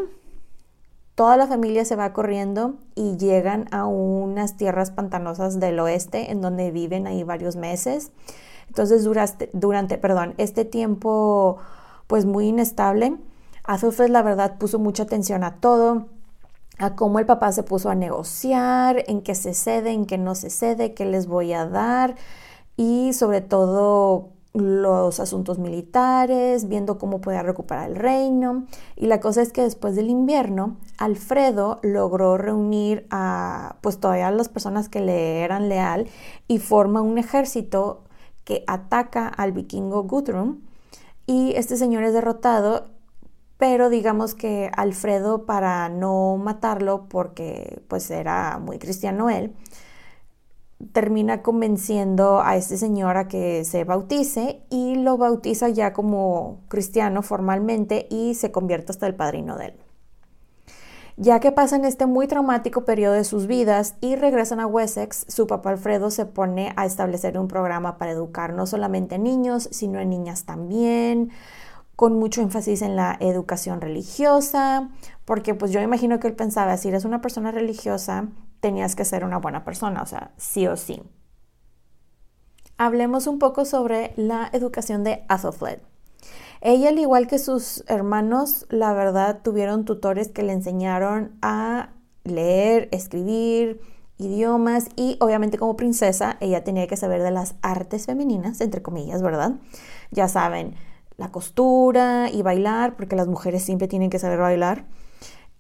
Toda 1.15 1.37
la 1.37 1.47
familia 1.47 1.85
se 1.85 1.97
va 1.97 2.15
corriendo 2.15 2.77
y 2.95 3.19
llegan 3.19 3.67
a 3.73 3.85
unas 3.85 4.57
tierras 4.57 4.91
pantanosas 4.91 5.61
del 5.61 5.79
oeste 5.79 6.33
en 6.33 6.41
donde 6.41 6.71
viven 6.71 7.07
ahí 7.07 7.25
varios 7.25 7.57
meses. 7.57 8.11
Entonces 8.69 9.05
durante, 9.05 9.51
durante 9.53 9.99
perdón, 9.99 10.33
este 10.39 10.65
tiempo 10.65 11.59
pues 12.07 12.25
muy 12.25 12.47
inestable, 12.47 13.19
Azufres 13.65 14.09
la 14.09 14.23
verdad 14.23 14.57
puso 14.57 14.79
mucha 14.79 15.03
atención 15.03 15.45
a 15.45 15.57
todo 15.57 16.07
a 16.79 16.97
cómo 16.97 17.19
el 17.19 17.27
papá 17.27 17.53
se 17.53 17.63
puso 17.63 17.91
a 17.91 17.95
negociar, 17.95 19.05
en 19.07 19.23
qué 19.23 19.35
se 19.35 19.55
cede, 19.55 19.93
en 19.93 20.07
qué 20.07 20.19
no 20.19 20.35
se 20.35 20.51
cede, 20.51 20.95
qué 20.95 21.05
les 21.05 21.27
voy 21.27 21.53
a 21.53 21.67
dar 21.67 22.17
y 22.77 23.13
sobre 23.13 23.41
todo 23.41 24.31
los 24.55 25.19
asuntos 25.19 25.59
militares, 25.59 26.69
viendo 26.69 26.97
cómo 26.97 27.21
podía 27.21 27.43
recuperar 27.43 27.91
el 27.91 27.97
reino. 27.97 28.67
Y 28.95 29.07
la 29.07 29.19
cosa 29.19 29.43
es 29.43 29.53
que 29.53 29.63
después 29.63 29.97
del 29.97 30.09
invierno, 30.09 30.77
Alfredo 30.97 31.81
logró 31.83 32.39
reunir 32.39 33.07
a 33.11 33.77
pues 33.81 33.99
todavía 33.99 34.31
las 34.31 34.49
personas 34.49 34.89
que 34.89 35.01
le 35.01 35.41
eran 35.41 35.69
leal 35.69 36.07
y 36.47 36.61
forma 36.61 37.01
un 37.01 37.19
ejército 37.19 38.05
que 38.45 38.63
ataca 38.69 39.27
al 39.27 39.53
vikingo 39.53 40.05
Guthrum 40.05 40.61
y 41.27 41.53
este 41.57 41.77
señor 41.77 42.05
es 42.05 42.13
derrotado 42.13 42.94
pero 43.59 43.89
digamos 43.89 44.35
que 44.35 44.71
Alfredo 44.77 45.47
para 45.47 45.89
no 45.89 46.37
matarlo 46.37 47.09
porque 47.09 47.83
pues 47.89 48.11
era 48.11 48.59
muy 48.59 48.79
cristiano 48.79 49.31
él, 49.31 49.55
termina 50.93 51.43
convenciendo 51.43 52.41
a 52.41 52.57
este 52.57 52.77
señor 52.77 53.17
a 53.17 53.29
que 53.29 53.65
se 53.65 53.85
bautice 53.85 54.63
y 54.71 54.97
lo 54.97 55.17
bautiza 55.17 55.69
ya 55.69 55.93
como 55.93 56.61
cristiano 56.69 57.23
formalmente 57.23 58.07
y 58.11 58.35
se 58.35 58.53
convierte 58.53 58.93
hasta 58.93 59.07
el 59.07 59.15
padrino 59.15 59.57
de 59.57 59.67
él. 59.67 59.75
Ya 61.17 61.39
que 61.39 61.53
pasan 61.53 61.85
este 61.85 62.07
muy 62.07 62.27
traumático 62.27 62.85
periodo 62.85 63.15
de 63.15 63.23
sus 63.23 63.47
vidas 63.47 63.95
y 64.01 64.17
regresan 64.17 64.59
a 64.59 64.67
Wessex, 64.67 65.27
su 65.29 65.47
papá 65.47 65.71
Alfredo 65.71 66.11
se 66.11 66.27
pone 66.27 66.73
a 66.75 66.87
establecer 66.87 67.39
un 67.39 67.47
programa 67.47 67.99
para 67.99 68.11
educar 68.11 68.53
no 68.53 68.67
solamente 68.67 69.21
niños, 69.21 69.69
sino 69.71 70.01
a 70.01 70.05
niñas 70.05 70.45
también, 70.45 71.31
con 71.97 72.19
mucho 72.19 72.43
énfasis 72.43 72.83
en 72.83 72.97
la 72.97 73.17
educación 73.21 73.81
religiosa, 73.81 74.91
porque 75.25 75.55
pues 75.55 75.71
yo 75.71 75.81
imagino 75.81 76.19
que 76.21 76.29
él 76.29 76.35
pensaba, 76.35 76.77
si 76.77 76.89
eres 76.89 77.05
una 77.05 77.21
persona 77.21 77.51
religiosa, 77.53 78.29
tenías 78.61 78.97
que 78.97 79.05
ser 79.05 79.25
una 79.25 79.39
buena 79.39 79.65
persona, 79.65 80.03
o 80.03 80.07
sea, 80.07 80.33
sí 80.37 80.67
o 80.67 80.77
sí. 80.77 81.03
Hablemos 82.77 83.27
un 83.27 83.39
poco 83.39 83.65
sobre 83.65 84.13
la 84.17 84.49
educación 84.53 85.05
de 85.05 85.25
Athelflaed. 85.29 85.79
Ella, 86.61 86.89
al 86.89 86.99
igual 86.99 87.27
que 87.27 87.39
sus 87.39 87.85
hermanos, 87.89 88.67
la 88.71 88.93
verdad, 88.95 89.41
tuvieron 89.43 89.85
tutores 89.85 90.29
que 90.29 90.43
le 90.43 90.55
enseñaron 90.55 91.37
a 91.43 91.91
leer, 92.25 92.89
escribir, 92.91 93.81
idiomas 94.17 94.89
y 94.97 95.17
obviamente 95.21 95.59
como 95.59 95.77
princesa 95.77 96.37
ella 96.41 96.65
tenía 96.65 96.87
que 96.87 96.97
saber 96.97 97.23
de 97.23 97.31
las 97.31 97.55
artes 97.63 98.07
femeninas, 98.07 98.61
entre 98.61 98.83
comillas, 98.83 99.23
¿verdad? 99.23 99.55
Ya 100.11 100.29
saben, 100.29 100.75
la 101.17 101.31
costura 101.31 102.29
y 102.33 102.43
bailar, 102.43 102.97
porque 102.97 103.17
las 103.17 103.29
mujeres 103.29 103.63
siempre 103.63 103.89
tienen 103.89 104.11
que 104.11 104.19
saber 104.19 104.39
bailar, 104.39 104.87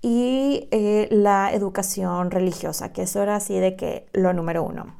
y 0.02 0.68
eh, 0.70 1.08
la 1.11 1.52
educación 1.52 2.30
religiosa, 2.30 2.92
que 2.92 3.02
eso 3.02 3.23
era 3.23 3.37
así 3.37 3.58
de 3.58 3.76
que 3.76 4.06
lo 4.12 4.32
número 4.32 4.62
uno. 4.62 4.96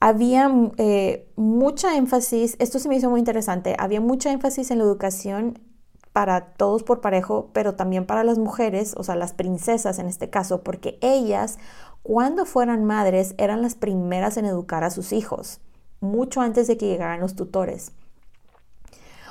Había 0.00 0.50
eh, 0.76 1.28
mucha 1.36 1.96
énfasis, 1.96 2.56
esto 2.58 2.78
se 2.78 2.88
me 2.88 2.96
hizo 2.96 3.10
muy 3.10 3.20
interesante, 3.20 3.74
había 3.78 4.00
mucha 4.00 4.30
énfasis 4.30 4.70
en 4.70 4.78
la 4.78 4.84
educación 4.84 5.58
para 6.12 6.52
todos 6.54 6.82
por 6.82 7.00
parejo, 7.00 7.50
pero 7.52 7.74
también 7.74 8.04
para 8.04 8.22
las 8.22 8.38
mujeres, 8.38 8.94
o 8.96 9.02
sea, 9.02 9.16
las 9.16 9.32
princesas 9.32 9.98
en 9.98 10.06
este 10.08 10.30
caso, 10.30 10.62
porque 10.62 10.98
ellas, 11.00 11.58
cuando 12.02 12.44
fueran 12.44 12.84
madres, 12.84 13.34
eran 13.38 13.62
las 13.62 13.76
primeras 13.76 14.36
en 14.36 14.44
educar 14.44 14.84
a 14.84 14.90
sus 14.90 15.12
hijos, 15.12 15.60
mucho 16.00 16.40
antes 16.40 16.66
de 16.66 16.76
que 16.76 16.86
llegaran 16.86 17.20
los 17.20 17.34
tutores. 17.34 17.92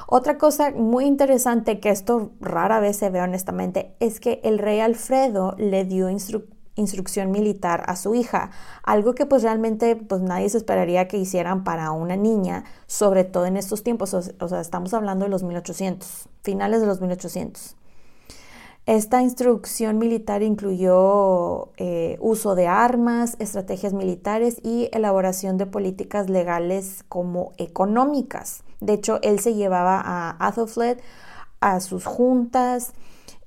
Otra 0.09 0.37
cosa 0.37 0.71
muy 0.71 1.03
interesante 1.03 1.81
que 1.81 1.89
esto 1.89 2.31
rara 2.39 2.79
vez 2.79 2.95
se 2.95 3.09
ve 3.09 3.19
honestamente 3.19 3.93
es 3.99 4.21
que 4.21 4.39
el 4.45 4.57
rey 4.57 4.79
Alfredo 4.79 5.53
le 5.57 5.83
dio 5.83 6.07
instrucción 6.09 7.29
militar 7.29 7.83
a 7.87 7.97
su 7.97 8.15
hija, 8.15 8.51
algo 8.83 9.15
que 9.15 9.25
pues 9.25 9.43
realmente 9.43 9.97
pues 9.97 10.21
nadie 10.21 10.47
se 10.47 10.59
esperaría 10.59 11.09
que 11.09 11.17
hicieran 11.17 11.65
para 11.65 11.91
una 11.91 12.15
niña, 12.15 12.63
sobre 12.85 13.25
todo 13.25 13.47
en 13.47 13.57
estos 13.57 13.83
tiempos, 13.83 14.13
o, 14.13 14.47
sea, 14.47 14.61
estamos 14.61 14.93
hablando 14.93 15.25
de 15.25 15.29
los 15.29 15.43
1800, 15.43 16.29
finales 16.41 16.79
de 16.79 16.87
los 16.87 17.01
1800. 17.01 17.75
Esta 18.85 19.21
instrucción 19.21 19.97
militar 19.97 20.41
incluyó 20.41 21.73
eh, 21.75 22.15
uso 22.21 22.55
de 22.55 22.67
armas, 22.67 23.35
estrategias 23.39 23.91
militares 23.91 24.61
y 24.63 24.87
elaboración 24.93 25.57
de 25.57 25.65
políticas 25.65 26.29
legales 26.29 27.03
como 27.09 27.51
económicas. 27.57 28.63
De 28.79 28.93
hecho, 28.93 29.19
él 29.21 29.39
se 29.39 29.55
llevaba 29.55 30.01
a 30.03 30.35
Athelflaed 30.39 30.99
a 31.59 31.79
sus 31.79 32.05
juntas 32.05 32.93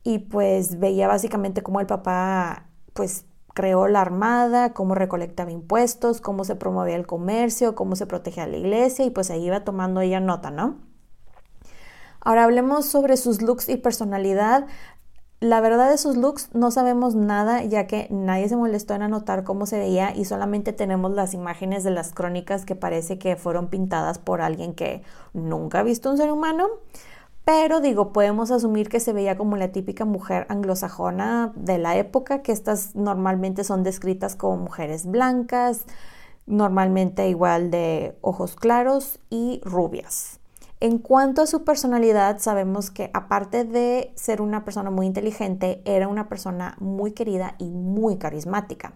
y 0.02 0.18
pues 0.18 0.78
veía 0.78 1.06
básicamente 1.06 1.62
cómo 1.62 1.80
el 1.80 1.86
papá 1.86 2.66
pues 2.92 3.24
creó 3.54 3.88
la 3.88 4.00
armada, 4.00 4.72
cómo 4.72 4.94
recolectaba 4.94 5.50
impuestos, 5.50 6.20
cómo 6.20 6.44
se 6.44 6.56
promovía 6.56 6.96
el 6.96 7.06
comercio, 7.06 7.74
cómo 7.74 7.96
se 7.96 8.06
protegía 8.06 8.46
la 8.46 8.56
iglesia 8.56 9.04
y 9.04 9.10
pues 9.10 9.30
ahí 9.30 9.44
iba 9.46 9.64
tomando 9.64 10.00
ella 10.00 10.20
nota, 10.20 10.50
¿no? 10.50 10.78
Ahora 12.20 12.44
hablemos 12.44 12.86
sobre 12.86 13.16
sus 13.16 13.40
looks 13.40 13.68
y 13.68 13.76
personalidad. 13.76 14.66
La 15.40 15.62
verdad 15.62 15.88
de 15.88 15.96
sus 15.96 16.18
looks 16.18 16.50
no 16.52 16.70
sabemos 16.70 17.14
nada 17.14 17.64
ya 17.64 17.86
que 17.86 18.08
nadie 18.10 18.46
se 18.50 18.56
molestó 18.56 18.92
en 18.94 19.00
anotar 19.00 19.42
cómo 19.42 19.64
se 19.64 19.78
veía 19.78 20.14
y 20.14 20.26
solamente 20.26 20.74
tenemos 20.74 21.12
las 21.12 21.32
imágenes 21.32 21.82
de 21.82 21.90
las 21.90 22.12
crónicas 22.12 22.66
que 22.66 22.76
parece 22.76 23.18
que 23.18 23.36
fueron 23.36 23.68
pintadas 23.68 24.18
por 24.18 24.42
alguien 24.42 24.74
que 24.74 25.02
nunca 25.32 25.78
ha 25.78 25.82
visto 25.82 26.10
un 26.10 26.18
ser 26.18 26.30
humano. 26.30 26.68
Pero 27.46 27.80
digo, 27.80 28.12
podemos 28.12 28.50
asumir 28.50 28.90
que 28.90 29.00
se 29.00 29.14
veía 29.14 29.38
como 29.38 29.56
la 29.56 29.72
típica 29.72 30.04
mujer 30.04 30.44
anglosajona 30.50 31.52
de 31.56 31.78
la 31.78 31.96
época, 31.96 32.42
que 32.42 32.52
estas 32.52 32.94
normalmente 32.94 33.64
son 33.64 33.82
descritas 33.82 34.36
como 34.36 34.58
mujeres 34.58 35.06
blancas, 35.06 35.86
normalmente 36.46 37.30
igual 37.30 37.70
de 37.70 38.14
ojos 38.20 38.56
claros 38.56 39.18
y 39.30 39.62
rubias. 39.64 40.39
En 40.82 40.96
cuanto 40.96 41.42
a 41.42 41.46
su 41.46 41.62
personalidad, 41.62 42.38
sabemos 42.38 42.90
que 42.90 43.10
aparte 43.12 43.64
de 43.64 44.12
ser 44.16 44.40
una 44.40 44.64
persona 44.64 44.90
muy 44.90 45.04
inteligente, 45.04 45.82
era 45.84 46.08
una 46.08 46.30
persona 46.30 46.74
muy 46.80 47.12
querida 47.12 47.54
y 47.58 47.68
muy 47.68 48.16
carismática. 48.16 48.94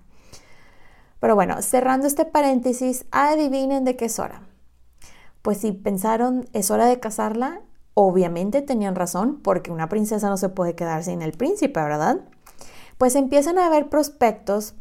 Pero 1.20 1.34
bueno, 1.34 1.60
cerrando 1.60 2.06
este 2.06 2.24
paréntesis, 2.24 3.04
adivinen 3.10 3.84
de 3.84 3.96
qué 3.96 4.06
es 4.06 4.18
hora. 4.18 4.42
Pues 5.42 5.58
si 5.58 5.72
pensaron 5.72 6.48
es 6.54 6.70
hora 6.70 6.86
de 6.86 7.00
casarla, 7.00 7.60
obviamente 7.92 8.62
tenían 8.62 8.94
razón, 8.94 9.40
porque 9.42 9.70
una 9.70 9.90
princesa 9.90 10.30
no 10.30 10.38
se 10.38 10.48
puede 10.48 10.74
quedar 10.74 11.04
sin 11.04 11.20
el 11.20 11.32
príncipe, 11.32 11.82
¿verdad? 11.82 12.20
Pues 12.96 13.14
empiezan 13.14 13.58
a 13.58 13.66
haber 13.66 13.90
prospectos 13.90 14.74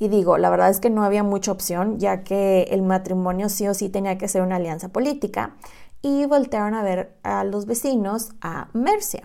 y 0.00 0.08
digo, 0.08 0.38
la 0.38 0.50
verdad 0.50 0.70
es 0.70 0.80
que 0.80 0.90
no 0.90 1.02
había 1.02 1.22
mucha 1.22 1.50
opción, 1.50 1.98
ya 1.98 2.22
que 2.22 2.62
el 2.70 2.82
matrimonio 2.82 3.48
sí 3.48 3.66
o 3.66 3.74
sí 3.74 3.88
tenía 3.88 4.16
que 4.16 4.28
ser 4.28 4.42
una 4.42 4.56
alianza 4.56 4.88
política 4.88 5.56
y 6.02 6.26
voltearon 6.26 6.74
a 6.74 6.82
ver 6.82 7.16
a 7.22 7.44
los 7.44 7.66
vecinos 7.66 8.30
a 8.40 8.68
Mercia. 8.72 9.22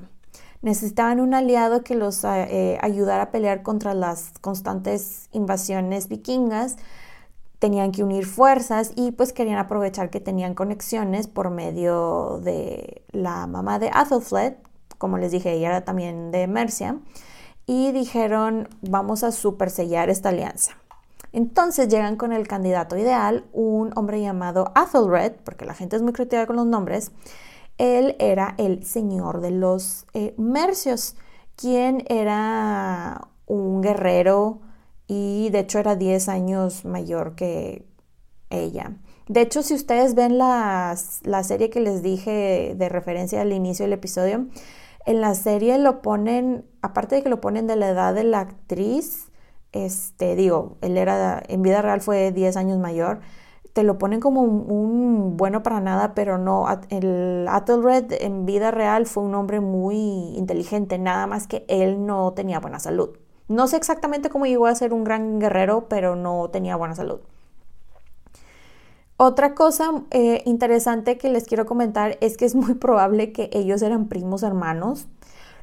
Necesitaban 0.62 1.20
un 1.20 1.34
aliado 1.34 1.84
que 1.84 1.96
los 1.96 2.24
eh, 2.24 2.77
ayudara 2.82 3.24
a 3.24 3.32
pelear 3.32 3.63
contra 3.63 3.94
las 3.94 4.32
constantes 4.39 5.27
invasiones 5.34 6.08
vikingas. 6.08 6.77
Tenían 7.60 7.92
que 7.92 8.03
unir 8.03 8.25
fuerzas 8.25 8.92
y 8.96 9.12
pues 9.12 9.34
querían 9.34 9.58
aprovechar 9.58 10.10
que 10.10 10.22
tenían 10.22 10.53
conexiones 10.53 11.27
por 11.27 11.50
medio 11.50 12.39
de 12.44 13.03
la 13.12 13.46
mamá 13.46 13.77
de 13.80 13.89
Athelflaed, 13.94 14.53
como 14.98 15.18
les 15.18 15.32
dije, 15.32 15.51
ella 15.51 15.68
era 15.68 15.86
también 15.86 16.32
de 16.32 16.48
Mercia, 16.48 16.98
y 17.65 17.92
dijeron, 17.92 18.70
vamos 18.82 19.24
a 19.24 19.32
supersellar 19.32 20.10
esta 20.10 20.30
alianza. 20.30 20.77
Entonces 21.33 21.89
llegan 21.89 22.15
con 22.15 22.31
el 22.31 22.47
candidato 22.47 22.95
ideal, 22.95 23.45
un 23.51 23.91
hombre 23.95 24.21
llamado 24.21 24.71
Athelred, 24.75 25.33
porque 25.43 25.65
la 25.65 25.73
gente 25.73 25.95
es 25.95 26.01
muy 26.03 26.13
creativa 26.13 26.45
con 26.45 26.55
los 26.55 26.67
nombres. 26.67 27.11
Él 27.79 28.15
era 28.19 28.53
el 28.59 28.85
señor 28.85 29.41
de 29.41 29.51
los 29.51 30.05
eh, 30.13 30.35
Mercios, 30.37 31.15
quien 31.55 32.05
era 32.07 33.27
un 33.47 33.81
guerrero 33.81 34.61
y 35.07 35.49
de 35.49 35.59
hecho 35.59 35.79
era 35.79 35.95
10 35.95 36.29
años 36.29 36.85
mayor 36.85 37.35
que 37.35 37.85
ella. 38.51 38.93
De 39.27 39.41
hecho, 39.41 39.63
si 39.63 39.73
ustedes 39.73 40.15
ven 40.15 40.37
la 40.37 40.95
serie 41.43 41.69
que 41.69 41.79
les 41.79 42.03
dije 42.03 42.75
de 42.77 42.89
referencia 42.89 43.41
al 43.41 43.53
inicio 43.53 43.85
del 43.85 43.93
episodio, 43.93 44.48
en 45.05 45.22
la 45.22 45.33
serie 45.35 45.77
lo 45.79 46.01
ponen, 46.01 46.65
aparte 46.81 47.15
de 47.15 47.24
que 47.24 47.29
lo 47.29 47.41
ponen 47.41 47.67
de 47.67 47.75
la 47.75 47.89
edad 47.89 48.13
de 48.13 48.24
la 48.24 48.41
actriz, 48.41 49.31
este, 49.74 50.36
digo, 50.36 50.77
él 50.81 50.98
era, 50.98 51.44
en 51.48 51.62
vida 51.62 51.81
real 51.81 52.01
fue 52.01 52.31
10 52.31 52.55
años 52.57 52.79
mayor, 52.79 53.20
te 53.74 53.83
lo 53.83 53.98
ponen 53.98 54.20
como 54.20 54.42
un, 54.42 55.36
bueno 55.36 55.64
para 55.64 55.81
nada, 55.81 56.14
pero 56.14 56.38
no, 56.38 56.66
el 56.90 57.48
Athelred 57.50 58.14
en 58.22 58.46
vida 58.46 58.72
real 58.72 59.07
fue 59.07 59.24
un 59.24 59.33
hombre 59.36 59.59
muy 59.59 59.98
inteligente, 60.38 61.00
nada 61.00 61.27
más 61.27 61.48
que 61.48 61.66
él 61.68 62.05
no 62.05 62.33
tenía 62.33 62.59
buena 62.59 62.79
salud. 62.79 63.18
No 63.48 63.68
sé 63.68 63.77
exactamente 63.77 64.29
cómo 64.29 64.46
llegó 64.46 64.68
a 64.68 64.75
ser 64.75 64.94
un 64.94 65.03
gran 65.03 65.40
guerrero, 65.40 65.88
pero 65.90 66.16
no 66.16 66.50
tenía 66.50 66.75
buena 66.75 66.96
salud. 66.96 67.20
Otra 69.18 69.53
cosa 69.53 70.03
eh, 70.12 70.42
interesante 70.46 71.18
que 71.18 71.29
les 71.29 71.46
quiero 71.46 71.66
comentar 71.66 72.18
es 72.20 72.36
que 72.38 72.46
es 72.46 72.55
muy 72.55 72.74
probable 72.75 73.31
que 73.31 73.50
ellos 73.53 73.81
eran 73.81 74.07
primos 74.07 74.44
hermanos. 74.44 75.07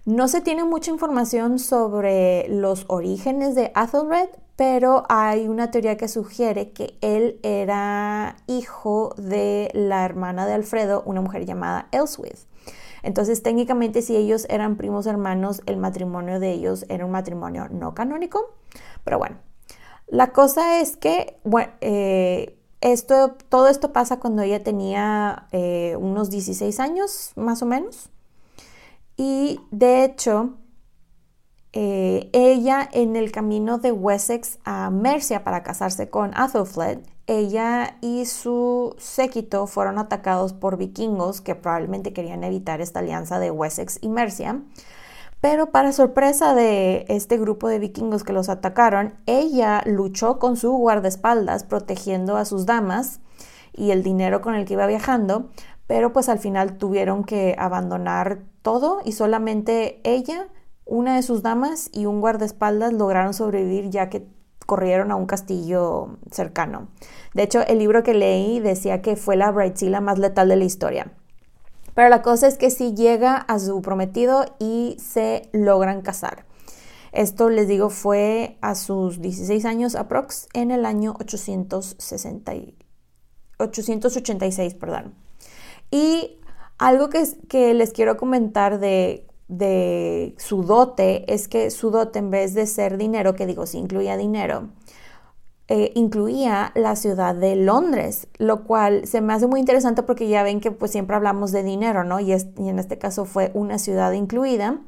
No 0.06 0.28
se 0.28 0.40
tiene 0.40 0.64
mucha 0.64 0.90
información 0.90 1.58
sobre 1.58 2.48
los 2.48 2.84
orígenes 2.88 3.54
de 3.54 3.70
Athelred, 3.74 4.30
pero 4.56 5.04
hay 5.08 5.46
una 5.46 5.70
teoría 5.70 5.96
que 5.96 6.08
sugiere 6.08 6.72
que 6.72 6.96
él 7.02 7.38
era 7.42 8.36
hijo 8.46 9.14
de 9.18 9.70
la 9.74 10.04
hermana 10.04 10.46
de 10.46 10.54
Alfredo, 10.54 11.02
una 11.04 11.20
mujer 11.20 11.44
llamada 11.44 11.88
Elswith. 11.92 12.46
Entonces, 13.02 13.42
técnicamente, 13.42 14.02
si 14.02 14.16
ellos 14.16 14.46
eran 14.48 14.76
primos 14.76 15.06
hermanos, 15.06 15.62
el 15.66 15.76
matrimonio 15.76 16.40
de 16.40 16.52
ellos 16.52 16.86
era 16.88 17.04
un 17.04 17.12
matrimonio 17.12 17.68
no 17.70 17.94
canónico. 17.94 18.54
Pero 19.04 19.18
bueno, 19.18 19.36
la 20.06 20.32
cosa 20.32 20.80
es 20.80 20.96
que, 20.96 21.38
eh, 21.80 22.58
esto, 22.80 23.36
todo 23.48 23.68
esto 23.68 23.92
pasa 23.92 24.18
cuando 24.18 24.42
ella 24.42 24.62
tenía 24.62 25.46
eh, 25.52 25.96
unos 25.98 26.30
16 26.30 26.80
años, 26.80 27.32
más 27.36 27.62
o 27.62 27.66
menos. 27.66 28.10
Y 29.16 29.60
de 29.70 30.04
hecho, 30.04 30.56
eh, 31.72 32.30
ella 32.32 32.88
en 32.92 33.14
el 33.14 33.30
camino 33.30 33.78
de 33.78 33.92
Wessex 33.92 34.58
a 34.64 34.90
Mercia 34.90 35.44
para 35.44 35.62
casarse 35.62 36.10
con 36.10 36.32
Athelflaed, 36.34 36.98
ella 37.28 37.96
y 38.00 38.26
su 38.26 38.96
séquito 38.98 39.68
fueron 39.68 39.98
atacados 40.00 40.52
por 40.52 40.76
vikingos 40.76 41.40
que 41.40 41.54
probablemente 41.54 42.12
querían 42.12 42.42
evitar 42.42 42.80
esta 42.80 42.98
alianza 42.98 43.38
de 43.38 43.52
Wessex 43.52 43.98
y 44.00 44.08
Mercia. 44.08 44.62
Pero 45.40 45.70
para 45.70 45.92
sorpresa 45.92 46.54
de 46.54 47.06
este 47.08 47.38
grupo 47.38 47.68
de 47.68 47.78
vikingos 47.78 48.24
que 48.24 48.32
los 48.32 48.48
atacaron, 48.48 49.14
ella 49.26 49.82
luchó 49.86 50.40
con 50.40 50.56
su 50.56 50.72
guardaespaldas 50.72 51.62
protegiendo 51.64 52.36
a 52.36 52.44
sus 52.44 52.66
damas 52.66 53.20
y 53.72 53.92
el 53.92 54.02
dinero 54.02 54.40
con 54.42 54.54
el 54.54 54.64
que 54.64 54.74
iba 54.74 54.86
viajando, 54.86 55.50
pero 55.86 56.12
pues 56.12 56.28
al 56.28 56.40
final 56.40 56.78
tuvieron 56.78 57.24
que 57.24 57.54
abandonar 57.58 58.42
todo 58.62 59.00
y 59.04 59.12
solamente 59.12 60.00
ella, 60.04 60.48
una 60.84 61.16
de 61.16 61.22
sus 61.22 61.42
damas 61.42 61.90
y 61.92 62.06
un 62.06 62.20
guardaespaldas 62.20 62.92
lograron 62.92 63.34
sobrevivir 63.34 63.90
ya 63.90 64.08
que 64.08 64.26
corrieron 64.66 65.10
a 65.10 65.16
un 65.16 65.26
castillo 65.26 66.18
cercano. 66.30 66.88
De 67.34 67.42
hecho, 67.42 67.60
el 67.66 67.78
libro 67.78 68.02
que 68.02 68.14
leí 68.14 68.60
decía 68.60 69.02
que 69.02 69.16
fue 69.16 69.36
la 69.36 69.50
Bridezilla 69.50 70.00
más 70.00 70.18
letal 70.18 70.48
de 70.48 70.56
la 70.56 70.64
historia. 70.64 71.12
Pero 71.94 72.08
la 72.08 72.22
cosa 72.22 72.46
es 72.46 72.56
que 72.56 72.70
sí 72.70 72.94
llega 72.94 73.36
a 73.36 73.58
su 73.58 73.82
prometido 73.82 74.44
y 74.58 74.96
se 75.00 75.48
logran 75.52 76.02
casar. 76.02 76.46
Esto, 77.12 77.50
les 77.50 77.66
digo, 77.66 77.90
fue 77.90 78.58
a 78.60 78.76
sus 78.76 79.20
16 79.20 79.64
años 79.64 79.96
aprox 79.96 80.48
en 80.54 80.70
el 80.70 80.86
año 80.86 81.16
860, 81.18 82.52
886. 83.58 84.74
Perdón. 84.74 85.14
Y 85.90 86.39
algo 86.80 87.10
que, 87.10 87.74
les 87.74 87.92
quiero 87.92 88.16
comentar 88.16 88.80
de, 88.80 89.26
su 90.38 90.62
dote 90.62 91.32
es 91.32 91.46
que 91.46 91.70
su 91.70 91.90
dote 91.90 92.18
en 92.18 92.30
vez 92.30 92.54
de 92.54 92.66
ser 92.66 92.96
dinero, 92.96 93.34
que 93.34 93.46
digo, 93.46 93.66
sí 93.66 93.76
incluía 93.76 94.16
dinero, 94.16 94.70
eh, 95.68 95.92
incluía 95.94 96.72
la 96.74 96.96
ciudad 96.96 97.34
de 97.34 97.54
Londres, 97.54 98.28
lo 98.38 98.64
cual 98.64 99.06
se 99.06 99.20
me 99.20 99.34
hace 99.34 99.46
muy 99.46 99.60
interesante 99.60 100.02
porque 100.02 100.28
ya 100.28 100.42
ven 100.42 100.60
que 100.60 100.70
pues 100.70 100.90
siempre 100.90 101.16
hablamos 101.16 101.52
de 101.52 101.62
dinero, 101.62 102.02
¿no? 102.02 102.18
Y 102.18 102.32
en 102.32 102.78
este 102.78 102.98
caso 102.98 103.26
fue 103.26 103.50
una 103.52 103.78
ciudad 103.78 104.12
incluida. 104.12 104.80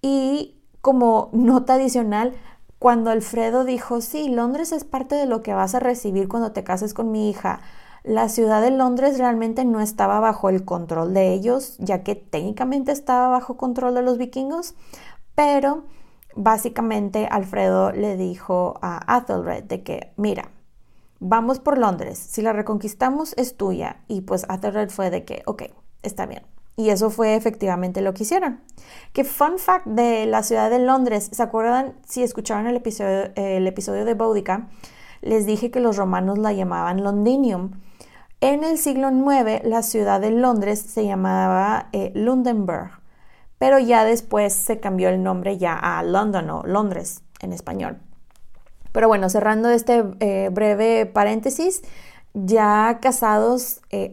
Y 0.00 0.54
como 0.80 1.28
nota 1.32 1.74
adicional, 1.74 2.34
cuando 2.78 3.10
Alfredo 3.10 3.64
dijo, 3.64 4.00
sí, 4.00 4.28
Londres 4.28 4.70
es 4.70 4.84
parte 4.84 5.16
de 5.16 5.26
lo 5.26 5.42
que 5.42 5.54
vas 5.54 5.74
a 5.74 5.80
recibir 5.80 6.28
cuando 6.28 6.52
te 6.52 6.62
cases 6.62 6.94
con 6.94 7.10
mi 7.10 7.30
hija, 7.30 7.60
la 8.04 8.28
ciudad 8.28 8.60
de 8.60 8.70
Londres 8.70 9.18
realmente 9.18 9.64
no 9.64 9.80
estaba 9.80 10.20
bajo 10.20 10.50
el 10.50 10.64
control 10.64 11.14
de 11.14 11.32
ellos, 11.32 11.76
ya 11.78 12.02
que 12.02 12.14
técnicamente 12.14 12.92
estaba 12.92 13.28
bajo 13.28 13.56
control 13.56 13.94
de 13.94 14.02
los 14.02 14.18
vikingos, 14.18 14.74
pero 15.34 15.84
básicamente 16.36 17.26
Alfredo 17.30 17.92
le 17.92 18.16
dijo 18.16 18.78
a 18.82 19.16
Athelred 19.16 19.64
de 19.64 19.82
que, 19.82 20.12
mira, 20.16 20.50
vamos 21.18 21.60
por 21.60 21.78
Londres, 21.78 22.18
si 22.18 22.42
la 22.42 22.52
reconquistamos 22.52 23.32
es 23.38 23.56
tuya. 23.56 24.02
Y 24.06 24.20
pues 24.20 24.44
Athelred 24.48 24.90
fue 24.90 25.10
de 25.10 25.24
que, 25.24 25.42
ok, 25.46 25.62
está 26.02 26.26
bien. 26.26 26.42
Y 26.76 26.90
eso 26.90 27.08
fue 27.08 27.36
efectivamente 27.36 28.02
lo 28.02 28.12
que 28.12 28.24
hicieron. 28.24 28.60
Que 29.12 29.24
fun 29.24 29.58
fact 29.58 29.86
de 29.86 30.26
la 30.26 30.42
ciudad 30.42 30.70
de 30.70 30.80
Londres, 30.80 31.30
¿se 31.32 31.42
acuerdan 31.42 31.94
si 32.04 32.22
escucharon 32.22 32.66
el 32.66 32.76
episodio, 32.76 33.30
el 33.36 33.66
episodio 33.66 34.04
de 34.04 34.14
Boudica? 34.14 34.68
Les 35.22 35.46
dije 35.46 35.70
que 35.70 35.80
los 35.80 35.96
romanos 35.96 36.36
la 36.36 36.52
llamaban 36.52 37.02
Londinium. 37.02 37.80
En 38.46 38.62
el 38.62 38.76
siglo 38.76 39.08
IX 39.08 39.64
la 39.64 39.82
ciudad 39.82 40.20
de 40.20 40.30
Londres 40.30 40.78
se 40.78 41.06
llamaba 41.06 41.88
eh, 41.92 42.12
pero 43.56 43.78
ya 43.78 44.04
después 44.04 44.52
se 44.52 44.80
cambió 44.80 45.08
el 45.08 45.22
nombre 45.22 45.56
ya 45.56 45.72
a 45.78 46.02
London 46.02 46.50
o 46.50 46.62
Londres 46.62 47.22
en 47.40 47.54
español. 47.54 47.96
Pero 48.92 49.08
bueno, 49.08 49.30
cerrando 49.30 49.70
este 49.70 50.04
eh, 50.20 50.50
breve 50.52 51.06
paréntesis, 51.06 51.80
ya 52.34 52.98
casados, 53.00 53.80
eh, 53.88 54.10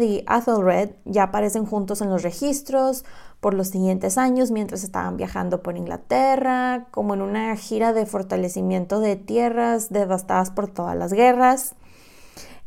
y 0.00 0.24
Athelred 0.26 0.90
ya 1.04 1.22
aparecen 1.22 1.64
juntos 1.64 2.00
en 2.00 2.10
los 2.10 2.24
registros 2.24 3.04
por 3.38 3.54
los 3.54 3.68
siguientes 3.68 4.18
años 4.18 4.50
mientras 4.50 4.82
estaban 4.82 5.16
viajando 5.16 5.62
por 5.62 5.76
Inglaterra, 5.76 6.88
como 6.90 7.14
en 7.14 7.22
una 7.22 7.54
gira 7.54 7.92
de 7.92 8.06
fortalecimiento 8.06 8.98
de 8.98 9.14
tierras 9.14 9.88
devastadas 9.90 10.50
por 10.50 10.66
todas 10.66 10.96
las 10.96 11.12
guerras. 11.12 11.76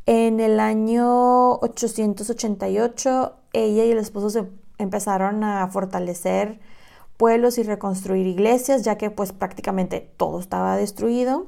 En 0.05 0.39
el 0.39 0.59
año 0.59 1.53
888, 1.59 3.33
ella 3.53 3.85
y 3.85 3.91
el 3.91 3.97
esposo 3.97 4.29
se 4.29 4.49
empezaron 4.77 5.43
a 5.43 5.67
fortalecer 5.67 6.59
pueblos 7.17 7.59
y 7.59 7.63
reconstruir 7.63 8.25
iglesias, 8.25 8.81
ya 8.81 8.97
que 8.97 9.11
pues 9.11 9.31
prácticamente 9.31 10.11
todo 10.17 10.39
estaba 10.39 10.75
destruido. 10.75 11.47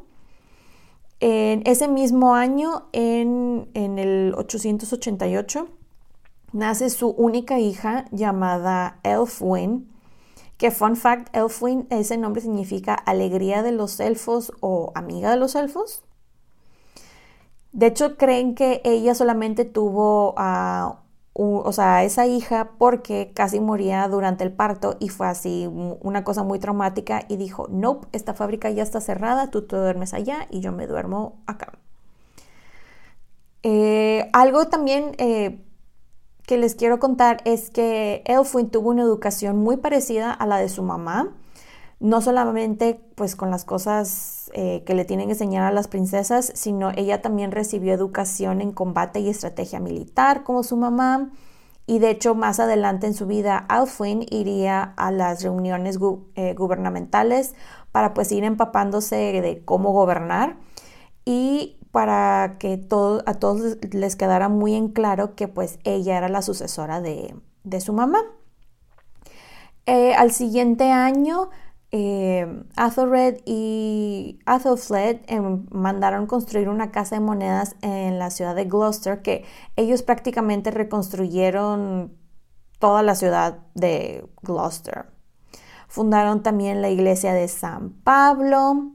En 1.19 1.63
ese 1.65 1.87
mismo 1.87 2.35
año, 2.35 2.83
en, 2.91 3.69
el 3.73 4.33
888, 4.37 5.67
nace 6.51 6.89
su 6.89 7.09
única 7.09 7.59
hija 7.59 8.05
llamada 8.11 8.99
Elfwin, 9.03 9.89
que 10.57 10.69
fun 10.69 10.95
fact, 10.95 11.35
Elfwin, 11.35 11.87
ese 11.89 12.17
nombre 12.17 12.41
significa 12.41 12.93
alegría 12.93 13.63
de 13.63 13.71
los 13.71 13.99
elfos 13.99 14.51
o 14.59 14.91
amiga 14.93 15.31
de 15.31 15.37
los 15.37 15.55
elfos. 15.55 16.03
De 17.73 17.87
hecho, 17.87 18.17
creen 18.17 18.55
que 18.55 18.81
ella 18.85 19.15
solamente 19.15 19.65
tuvo 19.65 20.33
a 20.37 20.99
o 21.35 21.71
sea, 21.71 22.03
esa 22.03 22.27
hija 22.27 22.71
porque 22.77 23.31
casi 23.33 23.59
moría 23.59 24.07
durante 24.07 24.43
el 24.43 24.51
parto 24.51 24.97
y 24.99 25.09
fue 25.09 25.27
así 25.27 25.67
una 25.67 26.23
cosa 26.23 26.43
muy 26.43 26.59
traumática 26.59 27.25
y 27.27 27.37
dijo, 27.37 27.67
nope, 27.71 28.07
esta 28.11 28.35
fábrica 28.35 28.69
ya 28.69 28.83
está 28.83 29.01
cerrada, 29.01 29.49
tú 29.49 29.63
te 29.63 29.75
duermes 29.75 30.13
allá 30.13 30.47
y 30.51 30.59
yo 30.59 30.71
me 30.71 30.85
duermo 30.85 31.41
acá. 31.47 31.73
Eh, 33.63 34.29
algo 34.33 34.67
también 34.67 35.15
eh, 35.17 35.59
que 36.45 36.57
les 36.57 36.75
quiero 36.75 36.99
contar 36.99 37.41
es 37.45 37.71
que 37.71 38.21
Elfwin 38.25 38.69
tuvo 38.69 38.89
una 38.91 39.01
educación 39.01 39.57
muy 39.57 39.77
parecida 39.77 40.31
a 40.31 40.45
la 40.45 40.57
de 40.57 40.69
su 40.69 40.83
mamá 40.83 41.31
no 42.03 42.19
solamente 42.19 42.99
pues 43.15 43.37
con 43.37 43.49
las 43.49 43.63
cosas 43.63 44.51
eh, 44.53 44.83
que 44.85 44.93
le 44.93 45.05
tienen 45.05 45.27
que 45.27 45.33
enseñar 45.33 45.63
a 45.63 45.71
las 45.71 45.87
princesas, 45.87 46.51
sino 46.53 46.91
ella 46.97 47.21
también 47.21 47.53
recibió 47.53 47.93
educación 47.93 48.59
en 48.59 48.73
combate 48.73 49.21
y 49.21 49.29
estrategia 49.29 49.79
militar 49.79 50.43
como 50.43 50.63
su 50.63 50.75
mamá. 50.75 51.31
Y 51.87 51.99
de 51.99 52.09
hecho, 52.09 52.35
más 52.35 52.59
adelante 52.59 53.07
en 53.07 53.13
su 53.13 53.25
vida, 53.25 53.57
Alfwin 53.57 54.25
iría 54.29 54.83
a 54.97 55.11
las 55.11 55.43
reuniones 55.43 55.97
eh, 56.35 56.53
gubernamentales 56.55 57.55
para 57.93 58.13
pues 58.13 58.33
ir 58.33 58.43
empapándose 58.43 59.15
de 59.15 59.63
cómo 59.63 59.93
gobernar 59.93 60.57
y 61.23 61.77
para 61.91 62.57
que 62.59 62.85
a 63.25 63.33
todos 63.35 63.77
les 63.91 64.15
quedara 64.17 64.49
muy 64.49 64.75
en 64.75 64.89
claro 64.89 65.35
que 65.35 65.47
pues 65.47 65.79
ella 65.85 66.17
era 66.17 66.27
la 66.27 66.41
sucesora 66.41 66.99
de, 66.99 67.33
su 67.79 67.93
mamá. 67.93 68.19
Eh, 69.85 70.13
al 70.15 70.31
siguiente 70.31 70.91
año 70.91 71.49
eh, 71.95 72.63
Athelred 72.75 73.41
y 73.45 74.39
Athelflaed 74.47 75.21
em, 75.27 75.67
mandaron 75.69 76.25
construir 76.25 76.67
una 76.67 76.89
casa 76.89 77.17
de 77.17 77.21
monedas 77.21 77.75
en 77.83 78.17
la 78.17 78.31
ciudad 78.31 78.55
de 78.55 78.65
Gloucester 78.65 79.21
que 79.21 79.45
ellos 79.75 80.01
prácticamente 80.01 80.71
reconstruyeron 80.71 82.11
toda 82.79 83.03
la 83.03 83.13
ciudad 83.13 83.59
de 83.75 84.27
Gloucester. 84.41 85.05
Fundaron 85.87 86.41
también 86.41 86.81
la 86.81 86.89
iglesia 86.89 87.31
de 87.31 87.47
San 87.47 87.91
Pablo. 88.03 88.89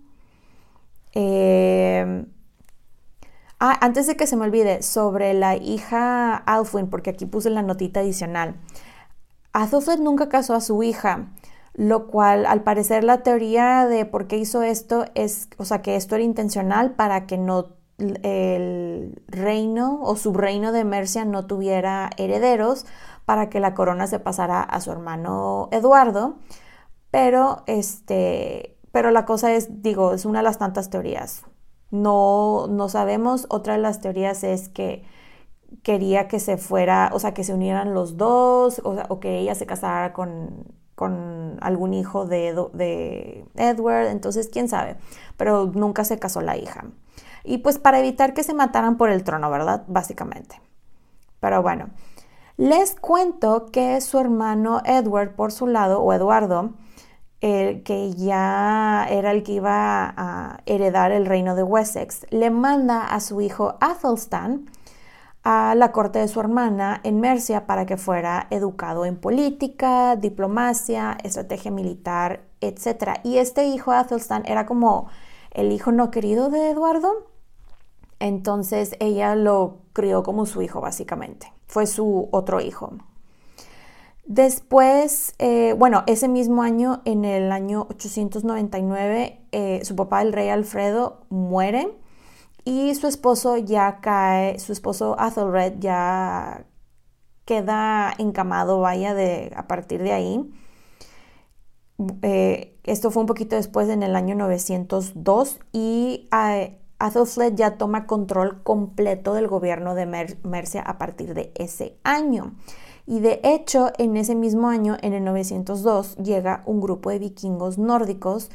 Em, 1.12 2.26
ah, 3.60 3.78
antes 3.80 4.08
de 4.08 4.16
que 4.16 4.26
se 4.26 4.36
me 4.36 4.44
olvide, 4.44 4.82
sobre 4.82 5.34
la 5.34 5.54
hija 5.54 6.34
Alfwin, 6.34 6.90
porque 6.90 7.10
aquí 7.10 7.26
puse 7.26 7.48
la 7.48 7.62
notita 7.62 8.00
adicional. 8.00 8.56
Athelflaed 9.52 10.00
nunca 10.00 10.28
casó 10.28 10.56
a 10.56 10.60
su 10.60 10.82
hija 10.82 11.28
lo 11.78 12.08
cual 12.08 12.44
al 12.44 12.64
parecer 12.64 13.04
la 13.04 13.22
teoría 13.22 13.86
de 13.86 14.04
por 14.04 14.26
qué 14.26 14.36
hizo 14.36 14.62
esto 14.62 15.04
es, 15.14 15.48
o 15.58 15.64
sea, 15.64 15.80
que 15.80 15.94
esto 15.94 16.16
era 16.16 16.24
intencional 16.24 16.90
para 16.96 17.26
que 17.26 17.38
no 17.38 17.76
el 17.98 19.22
reino 19.28 20.00
o 20.02 20.16
su 20.16 20.32
reino 20.34 20.72
de 20.72 20.84
Mercia 20.84 21.24
no 21.24 21.46
tuviera 21.46 22.10
herederos 22.16 22.84
para 23.26 23.48
que 23.48 23.60
la 23.60 23.74
corona 23.74 24.08
se 24.08 24.18
pasara 24.18 24.60
a 24.60 24.80
su 24.80 24.90
hermano 24.90 25.68
Eduardo, 25.70 26.38
pero 27.12 27.62
este, 27.66 28.76
pero 28.90 29.12
la 29.12 29.24
cosa 29.24 29.54
es, 29.54 29.80
digo, 29.80 30.14
es 30.14 30.24
una 30.24 30.40
de 30.40 30.44
las 30.44 30.58
tantas 30.58 30.90
teorías. 30.90 31.42
No, 31.92 32.66
no 32.68 32.88
sabemos. 32.88 33.46
Otra 33.50 33.74
de 33.74 33.80
las 33.80 34.00
teorías 34.00 34.42
es 34.44 34.68
que 34.68 35.04
quería 35.84 36.28
que 36.28 36.40
se 36.40 36.56
fuera, 36.56 37.10
o 37.12 37.20
sea, 37.20 37.34
que 37.34 37.44
se 37.44 37.54
unieran 37.54 37.94
los 37.94 38.16
dos, 38.16 38.82
o 38.84 39.20
que 39.20 39.38
ella 39.38 39.54
se 39.54 39.66
casara 39.66 40.12
con 40.12 40.66
con 40.98 41.58
algún 41.60 41.94
hijo 41.94 42.26
de, 42.26 43.44
Edward, 43.54 44.08
entonces 44.08 44.50
quién 44.52 44.68
sabe, 44.68 44.96
pero 45.36 45.70
nunca 45.72 46.04
se 46.04 46.18
casó 46.18 46.40
la 46.40 46.56
hija. 46.56 46.86
Y 47.44 47.58
pues 47.58 47.78
para 47.78 48.00
evitar 48.00 48.34
que 48.34 48.42
se 48.42 48.52
mataran 48.52 48.96
por 48.96 49.08
el 49.08 49.22
trono, 49.22 49.48
¿verdad? 49.48 49.84
Básicamente. 49.86 50.60
Pero 51.38 51.62
bueno, 51.62 51.90
les 52.56 52.96
cuento 52.96 53.66
que 53.66 54.00
su 54.00 54.18
hermano 54.18 54.82
Edward, 54.84 55.36
por 55.36 55.52
su 55.52 55.68
lado, 55.68 56.02
o 56.02 56.12
Eduardo, 56.12 56.72
el 57.40 57.84
que 57.84 58.12
ya 58.14 59.06
era 59.08 59.30
el 59.30 59.44
que 59.44 59.52
iba 59.52 60.14
a 60.16 60.58
heredar 60.66 61.12
el 61.12 61.26
reino 61.26 61.54
de 61.54 61.62
Wessex, 61.62 62.26
le 62.30 62.50
manda 62.50 63.06
a 63.06 63.20
su 63.20 63.40
hijo 63.40 63.76
Athelstan 63.80 64.68
a 65.50 65.74
la 65.74 65.92
corte 65.92 66.18
de 66.18 66.28
su 66.28 66.40
hermana 66.40 67.00
en 67.04 67.20
Mercia 67.20 67.66
para 67.66 67.86
que 67.86 67.96
fuera 67.96 68.48
educado 68.50 69.06
en 69.06 69.16
política, 69.16 70.14
diplomacia, 70.14 71.16
estrategia 71.24 71.70
militar, 71.70 72.42
etc. 72.60 73.20
Y 73.24 73.38
este 73.38 73.64
hijo 73.64 73.92
Athelstan 73.92 74.42
era 74.44 74.66
como 74.66 75.08
el 75.52 75.72
hijo 75.72 75.90
no 75.90 76.10
querido 76.10 76.50
de 76.50 76.68
Eduardo, 76.68 77.30
entonces 78.20 78.94
ella 79.00 79.34
lo 79.36 79.78
crió 79.94 80.22
como 80.22 80.44
su 80.44 80.60
hijo 80.60 80.82
básicamente, 80.82 81.50
fue 81.66 81.86
su 81.86 82.28
otro 82.30 82.60
hijo. 82.60 82.92
Después, 84.26 85.34
eh, 85.38 85.74
bueno, 85.78 86.04
ese 86.06 86.28
mismo 86.28 86.60
año, 86.60 87.00
en 87.06 87.24
el 87.24 87.52
año 87.52 87.86
899, 87.88 89.40
eh, 89.52 89.80
su 89.82 89.96
papá, 89.96 90.20
el 90.20 90.34
rey 90.34 90.50
Alfredo, 90.50 91.22
muere 91.30 91.90
y 92.68 92.94
su 92.94 93.06
esposo 93.06 93.56
ya 93.56 94.00
cae, 94.02 94.58
su 94.58 94.72
esposo 94.72 95.16
Athelred 95.18 95.78
ya 95.78 96.66
queda 97.46 98.12
encamado, 98.18 98.80
vaya, 98.80 99.14
de, 99.14 99.50
a 99.56 99.66
partir 99.66 100.02
de 100.02 100.12
ahí. 100.12 100.50
Eh, 102.20 102.78
esto 102.84 103.10
fue 103.10 103.22
un 103.22 103.26
poquito 103.26 103.56
después, 103.56 103.88
en 103.88 104.02
el 104.02 104.14
año 104.14 104.34
902, 104.34 105.60
y 105.72 106.28
eh, 106.30 106.78
Athelflaed 106.98 107.54
ya 107.54 107.78
toma 107.78 108.06
control 108.06 108.62
completo 108.62 109.32
del 109.32 109.48
gobierno 109.48 109.94
de 109.94 110.04
Mercia 110.42 110.82
a 110.82 110.98
partir 110.98 111.32
de 111.32 111.52
ese 111.54 111.96
año. 112.04 112.54
Y 113.06 113.20
de 113.20 113.40
hecho, 113.44 113.92
en 113.96 114.18
ese 114.18 114.34
mismo 114.34 114.68
año, 114.68 114.98
en 115.00 115.14
el 115.14 115.24
902, 115.24 116.16
llega 116.16 116.62
un 116.66 116.82
grupo 116.82 117.08
de 117.08 117.18
vikingos 117.18 117.78
nórdicos 117.78 118.50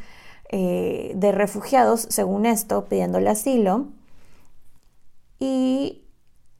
eh, 0.51 1.13
de 1.15 1.31
refugiados, 1.31 2.05
según 2.11 2.45
esto, 2.45 2.85
pidiéndole 2.85 3.31
asilo 3.31 3.87
y 5.43 6.05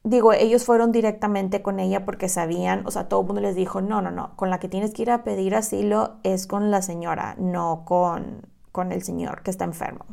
digo, 0.02 0.34
ellos 0.34 0.66
fueron 0.66 0.92
directamente 0.92 1.62
con 1.62 1.80
ella 1.80 2.04
porque 2.04 2.28
sabían, 2.28 2.86
o 2.86 2.90
sea, 2.90 3.08
todo 3.08 3.22
el 3.22 3.26
mundo 3.26 3.40
les 3.40 3.56
dijo, 3.56 3.80
no, 3.80 4.02
no, 4.02 4.10
no, 4.10 4.36
con 4.36 4.50
la 4.50 4.60
que 4.60 4.68
tienes 4.68 4.92
que 4.92 5.00
ir 5.00 5.10
a 5.10 5.24
pedir 5.24 5.54
asilo 5.54 6.16
es 6.22 6.46
con 6.46 6.70
la 6.70 6.82
señora, 6.82 7.34
no 7.38 7.86
con, 7.86 8.46
con 8.72 8.92
el 8.92 9.02
señor 9.02 9.42
que 9.42 9.50
está 9.50 9.64
enfermo. 9.64 10.04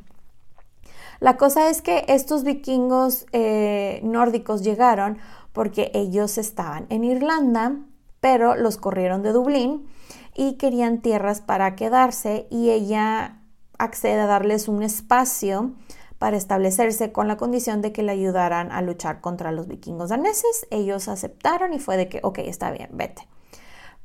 La 1.20 1.36
cosa 1.36 1.70
es 1.70 1.82
que 1.82 2.06
estos 2.08 2.46
vikingos 2.46 3.26
eh, 3.34 4.00
nórdicos 4.06 4.64
llegaron 4.64 5.18
porque 5.52 5.92
ellos 5.94 6.38
estaban 6.38 6.86
en 6.88 7.04
Irlanda, 7.04 7.76
pero 8.22 8.56
los 8.56 8.78
corrieron 8.78 9.22
de 9.22 9.34
Dublín 9.34 9.86
y 10.34 10.54
querían 10.54 11.02
tierras 11.02 11.42
para 11.42 11.76
quedarse 11.76 12.48
y 12.50 12.70
ella 12.70 13.42
accede 13.78 14.22
a 14.22 14.28
darles 14.28 14.70
un 14.70 14.82
espacio 14.82 15.74
para 16.22 16.38
establecerse 16.38 17.12
con 17.12 17.28
la 17.28 17.36
condición 17.36 17.82
de 17.82 17.92
que 17.92 18.04
le 18.04 18.12
ayudaran 18.12 18.72
a 18.72 18.84
luchar 18.84 19.22
contra 19.22 19.52
los 19.52 19.68
vikingos 19.68 20.12
daneses. 20.12 20.68
Ellos 20.70 21.08
aceptaron 21.08 21.74
y 21.74 21.80
fue 21.80 21.98
de 21.98 22.10
que, 22.10 22.20
ok, 22.22 22.38
está 22.46 22.70
bien, 22.70 22.90
vete. 22.94 23.28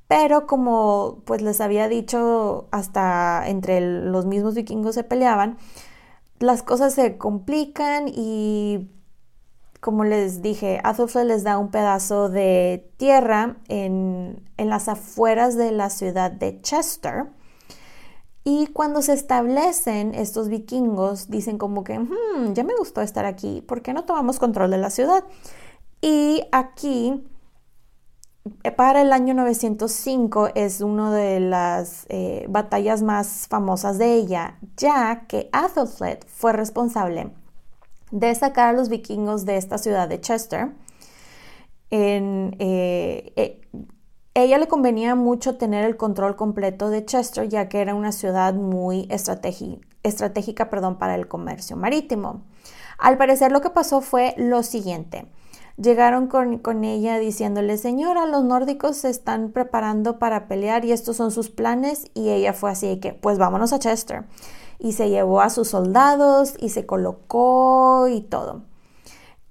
Pero 0.08 0.46
como 0.46 1.18
pues 1.26 1.42
les 1.42 1.60
había 1.60 1.88
dicho, 1.88 2.68
hasta 2.70 3.46
entre 3.46 3.82
los 3.82 4.24
mismos 4.24 4.54
vikingos 4.54 4.94
se 4.94 5.04
peleaban, 5.04 5.58
las 6.38 6.62
cosas 6.62 6.94
se 6.94 7.18
complican 7.18 8.08
y 8.08 8.88
como 9.80 10.04
les 10.04 10.40
dije, 10.40 10.80
Athelflaed 10.84 11.26
les 11.26 11.44
da 11.44 11.58
un 11.58 11.70
pedazo 11.70 12.30
de 12.30 12.90
tierra 12.96 13.58
en, 13.68 14.42
las 14.56 14.88
afueras 14.88 15.54
de 15.54 15.70
la 15.70 15.90
ciudad 15.90 16.30
de 16.30 16.62
Chester. 16.62 17.26
Y 18.48 18.68
cuando 18.68 19.02
se 19.02 19.12
establecen 19.12 20.14
estos 20.14 20.48
vikingos, 20.48 21.28
dicen 21.28 21.58
como 21.58 21.82
que, 21.82 21.98
hmm, 21.98 22.52
ya 22.54 22.62
me 22.62 22.76
gustó 22.76 23.00
estar 23.00 23.24
aquí, 23.24 23.60
¿por 23.60 23.82
qué 23.82 23.92
no 23.92 24.04
tomamos 24.04 24.38
control 24.38 24.70
de 24.70 24.78
la 24.78 24.90
ciudad? 24.90 25.24
Y 26.00 26.44
aquí 26.52 27.24
eh, 28.62 28.70
para 28.70 29.02
el 29.02 29.12
año 29.12 29.34
905 29.34 30.50
es 30.54 30.80
una 30.80 31.12
de 31.12 31.40
las 31.40 32.06
eh, 32.08 32.46
batallas 32.48 33.02
más 33.02 33.48
famosas 33.48 33.98
de 33.98 34.14
ella, 34.14 34.60
ya 34.76 35.26
que 35.26 35.48
Athelflaed 35.50 36.20
fue 36.28 36.52
responsable 36.52 37.32
de 38.12 38.32
sacar 38.36 38.68
a 38.68 38.78
los 38.78 38.88
vikingos 38.88 39.44
de 39.44 39.56
esta 39.56 39.76
ciudad 39.76 40.08
de 40.08 40.20
Chester. 40.20 40.68
Eh, 41.90 43.60
ella 44.42 44.58
le 44.58 44.68
convenía 44.68 45.14
mucho 45.14 45.56
tener 45.56 45.84
el 45.84 45.96
control 45.96 46.36
completo 46.36 46.90
de 46.90 47.04
Chester, 47.04 47.48
ya 47.48 47.68
que 47.68 47.80
era 47.80 47.94
una 47.94 48.12
ciudad 48.12 48.54
muy 48.54 49.08
estratégica 49.10 50.70
perdón, 50.70 50.98
para 50.98 51.14
el 51.14 51.28
comercio 51.28 51.76
marítimo. 51.76 52.42
Al 52.98 53.18
parecer 53.18 53.52
lo 53.52 53.60
que 53.60 53.70
pasó 53.70 54.00
fue 54.00 54.34
lo 54.36 54.62
siguiente 54.62 55.26
llegaron 55.76 56.26
con, 56.26 56.84
ella 56.84 57.18
diciéndole, 57.18 57.76
señora, 57.78 58.26
los 58.26 58.44
nórdicos 58.44 58.96
se 58.96 59.10
están 59.10 59.50
preparando 59.50 60.18
para 60.18 60.48
pelear 60.48 60.84
y 60.84 60.92
estos 60.92 61.16
son 61.16 61.30
sus 61.30 61.50
planes 61.50 62.10
y 62.14 62.30
ella 62.30 62.52
fue 62.52 62.70
así 62.70 62.98
que, 62.98 63.12
pues 63.12 63.38
vámonos 63.38 63.72
a 63.72 63.78
Chester. 63.78 64.24
Y 64.78 64.92
se 64.92 65.08
llevó 65.08 65.40
a 65.40 65.50
sus 65.50 65.68
soldados 65.68 66.54
y 66.58 66.70
se 66.70 66.86
colocó 66.86 68.08
y 68.08 68.20
todo. 68.20 68.62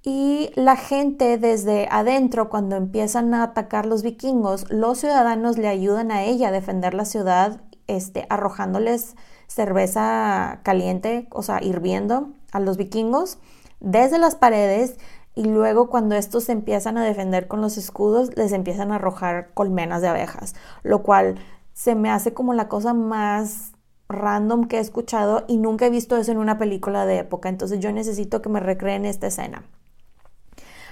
Y 0.08 0.52
la 0.54 0.76
gente 0.76 1.36
desde 1.36 1.88
adentro, 1.90 2.48
cuando 2.48 2.76
empiezan 2.76 3.34
a 3.34 3.42
atacar 3.42 3.86
los 3.86 4.04
vikingos, 4.04 4.70
los 4.70 4.98
ciudadanos 4.98 5.58
le 5.58 5.66
ayudan 5.66 6.12
a 6.12 6.22
ella 6.22 6.46
a 6.46 6.52
defender 6.52 6.94
la 6.94 7.04
ciudad, 7.04 7.60
este, 7.88 8.24
arrojándoles 8.30 9.16
cerveza 9.48 10.60
caliente, 10.62 11.26
o 11.32 11.42
sea, 11.42 11.60
hirviendo 11.60 12.28
a 12.52 12.60
los 12.60 12.76
vikingos 12.76 13.38
desde 13.80 14.18
las 14.18 14.36
paredes 14.36 14.96
y 15.34 15.42
luego 15.46 15.90
cuando 15.90 16.14
estos 16.14 16.44
se 16.44 16.52
empiezan 16.52 16.98
a 16.98 17.04
defender 17.04 17.48
con 17.48 17.60
los 17.60 17.76
escudos, 17.76 18.30
les 18.36 18.52
empiezan 18.52 18.92
a 18.92 18.96
arrojar 18.96 19.54
colmenas 19.54 20.02
de 20.02 20.08
abejas, 20.08 20.54
lo 20.84 21.02
cual 21.02 21.34
se 21.72 21.96
me 21.96 22.10
hace 22.10 22.32
como 22.32 22.54
la 22.54 22.68
cosa 22.68 22.94
más 22.94 23.72
random 24.08 24.68
que 24.68 24.76
he 24.76 24.80
escuchado 24.80 25.44
y 25.48 25.56
nunca 25.56 25.86
he 25.86 25.90
visto 25.90 26.16
eso 26.16 26.30
en 26.30 26.38
una 26.38 26.58
película 26.58 27.06
de 27.06 27.18
época, 27.18 27.48
entonces 27.48 27.80
yo 27.80 27.90
necesito 27.90 28.40
que 28.40 28.50
me 28.50 28.60
recreen 28.60 29.04
esta 29.04 29.26
escena. 29.26 29.64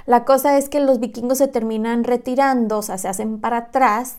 La 0.06 0.24
cosa 0.24 0.58
es 0.58 0.68
que 0.68 0.80
los 0.80 1.00
vikingos 1.00 1.38
se 1.38 1.48
terminan 1.48 2.04
retirando, 2.04 2.78
o 2.78 2.82
sea, 2.82 2.98
se 2.98 3.08
hacen 3.08 3.40
para 3.40 3.56
atrás 3.56 4.16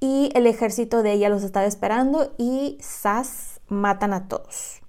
y 0.00 0.30
el 0.34 0.46
ejército 0.46 1.02
de 1.02 1.12
ella 1.12 1.28
los 1.28 1.42
estaba 1.42 1.66
esperando 1.66 2.32
y 2.38 2.78
¡zas! 2.80 3.60
matan 3.68 4.12
a 4.12 4.28
todos. 4.28 4.80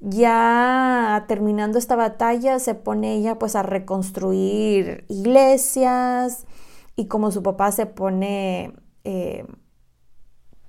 Ya 0.00 1.24
terminando 1.28 1.78
esta 1.78 1.94
batalla 1.94 2.58
se 2.58 2.74
pone 2.74 3.14
ella 3.14 3.38
pues 3.38 3.54
a 3.54 3.62
reconstruir 3.62 5.04
iglesias 5.08 6.46
y 6.96 7.06
como 7.06 7.30
su 7.30 7.42
papá 7.42 7.70
se 7.70 7.86
pone, 7.86 8.72
eh, 9.04 9.46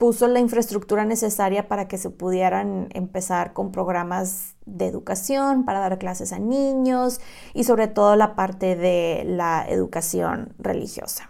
puso 0.04 0.28
la 0.28 0.42
infraestructura 0.42 1.06
necesaria 1.06 1.70
para 1.70 1.88
que 1.88 1.98
se 1.98 2.10
pudieran 2.10 2.90
empezar 2.94 3.54
con 3.54 3.72
programas 3.72 4.56
de 4.66 4.86
educación, 4.86 5.64
para 5.64 5.80
dar 5.80 5.98
clases 5.98 6.34
a 6.34 6.40
niños 6.40 7.22
y 7.54 7.64
sobre 7.64 7.88
todo 7.88 8.18
la 8.18 8.36
parte 8.36 8.76
de 8.76 9.24
la 9.26 9.66
educación 9.66 10.56
religiosa. 10.60 11.30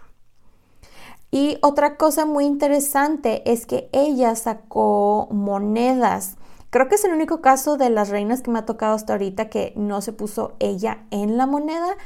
Y 1.30 1.56
otra 1.62 1.96
cosa 1.96 2.26
muy 2.26 2.46
interesante 2.46 3.48
es 3.48 3.64
que 3.64 3.88
ella 3.92 4.34
sacó 4.34 5.28
monedas 5.30 6.36
Creo 6.70 6.88
que 6.88 6.96
es 6.96 7.04
el 7.04 7.12
único 7.12 7.40
caso 7.40 7.76
de 7.76 7.90
las 7.90 8.08
reinas 8.08 8.42
que 8.42 8.50
me 8.50 8.58
ha 8.58 8.66
tocado 8.66 8.96
hasta 8.96 9.12
ahorita 9.12 9.48
que 9.48 9.72
no 9.76 10.00
se 10.00 10.12
puso 10.12 10.56
ella 10.58 11.06
en 11.12 11.36
la 11.36 11.46
moneda, 11.46 11.96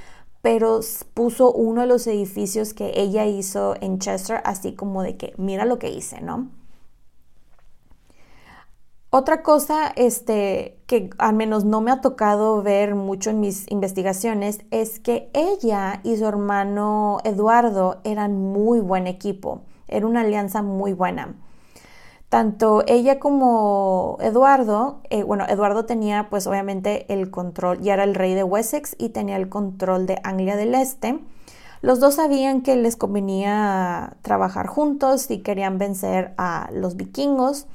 pero 0.42 0.80
puso 1.14 1.50
uno 1.50 1.80
de 1.80 1.86
los 1.86 2.06
edificios 2.06 2.74
que 2.74 2.92
ella 2.96 3.24
hizo 3.24 3.76
en 3.80 3.98
Chester, 3.98 4.42
así 4.44 4.74
como 4.74 5.02
de 5.02 5.16
que 5.16 5.32
mira 5.38 5.64
lo 5.64 5.78
que 5.78 5.88
hice, 5.88 6.20
¿no? 6.20 6.57
Otra 9.10 9.42
cosa 9.42 9.92
este, 9.96 10.78
que 10.86 11.10
al 11.18 11.34
menos 11.34 11.64
no 11.64 11.80
me 11.80 11.90
ha 11.90 12.00
tocado 12.00 12.62
ver 12.62 12.94
mucho 12.94 13.30
en 13.30 13.40
mis 13.40 13.70
investigaciones 13.70 14.60
es 14.70 15.00
que 15.00 15.30
ella 15.32 16.00
y 16.04 16.16
su 16.16 16.26
hermano 16.26 17.18
Eduardo 17.24 18.00
eran 18.04 18.38
muy 18.38 18.80
buen 18.80 19.06
equipo, 19.06 19.62
era 19.86 20.06
una 20.06 20.20
alianza 20.20 20.62
muy 20.62 20.92
buena 20.92 21.34
tanto 22.28 22.84
ella 22.86 23.18
como 23.18 24.18
Eduardo, 24.20 25.00
eh, 25.08 25.22
bueno, 25.22 25.46
Eduardo 25.48 25.86
tenía 25.86 26.28
pues 26.28 26.46
obviamente 26.46 27.10
el 27.12 27.30
control, 27.30 27.80
ya 27.80 27.94
era 27.94 28.04
el 28.04 28.14
rey 28.14 28.34
de 28.34 28.44
Wessex 28.44 28.96
y 28.98 29.10
tenía 29.10 29.36
el 29.36 29.48
control 29.48 30.06
de 30.06 30.20
Anglia 30.24 30.56
del 30.56 30.74
Este. 30.74 31.18
Los 31.80 32.00
dos 32.00 32.16
sabían 32.16 32.62
que 32.62 32.76
les 32.76 32.96
convenía 32.96 34.16
trabajar 34.22 34.66
juntos 34.66 35.30
y 35.30 35.38
querían 35.38 35.78
vencer 35.78 36.34
a 36.36 36.68
los 36.72 36.96
vikingos. 36.96 37.66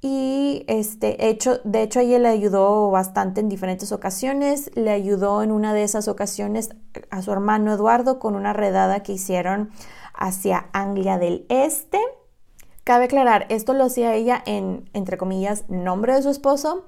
Y 0.00 0.64
este, 0.68 1.28
hecho, 1.28 1.58
de 1.64 1.82
hecho, 1.82 2.00
ella 2.00 2.18
le 2.18 2.28
ayudó 2.28 2.90
bastante 2.90 3.40
en 3.40 3.48
diferentes 3.48 3.90
ocasiones. 3.92 4.70
Le 4.74 4.90
ayudó 4.90 5.42
en 5.42 5.50
una 5.50 5.74
de 5.74 5.82
esas 5.82 6.08
ocasiones 6.08 6.70
a 7.10 7.22
su 7.22 7.32
hermano 7.32 7.72
Eduardo 7.72 8.18
con 8.18 8.34
una 8.34 8.52
redada 8.52 9.02
que 9.02 9.12
hicieron 9.12 9.70
hacia 10.14 10.68
Anglia 10.72 11.18
del 11.18 11.46
Este 11.48 11.98
Cabe 12.88 13.04
aclarar, 13.04 13.44
esto 13.50 13.74
lo 13.74 13.84
hacía 13.84 14.14
ella 14.14 14.42
en, 14.46 14.88
entre 14.94 15.18
comillas, 15.18 15.68
nombre 15.68 16.14
de 16.14 16.22
su 16.22 16.30
esposo, 16.30 16.86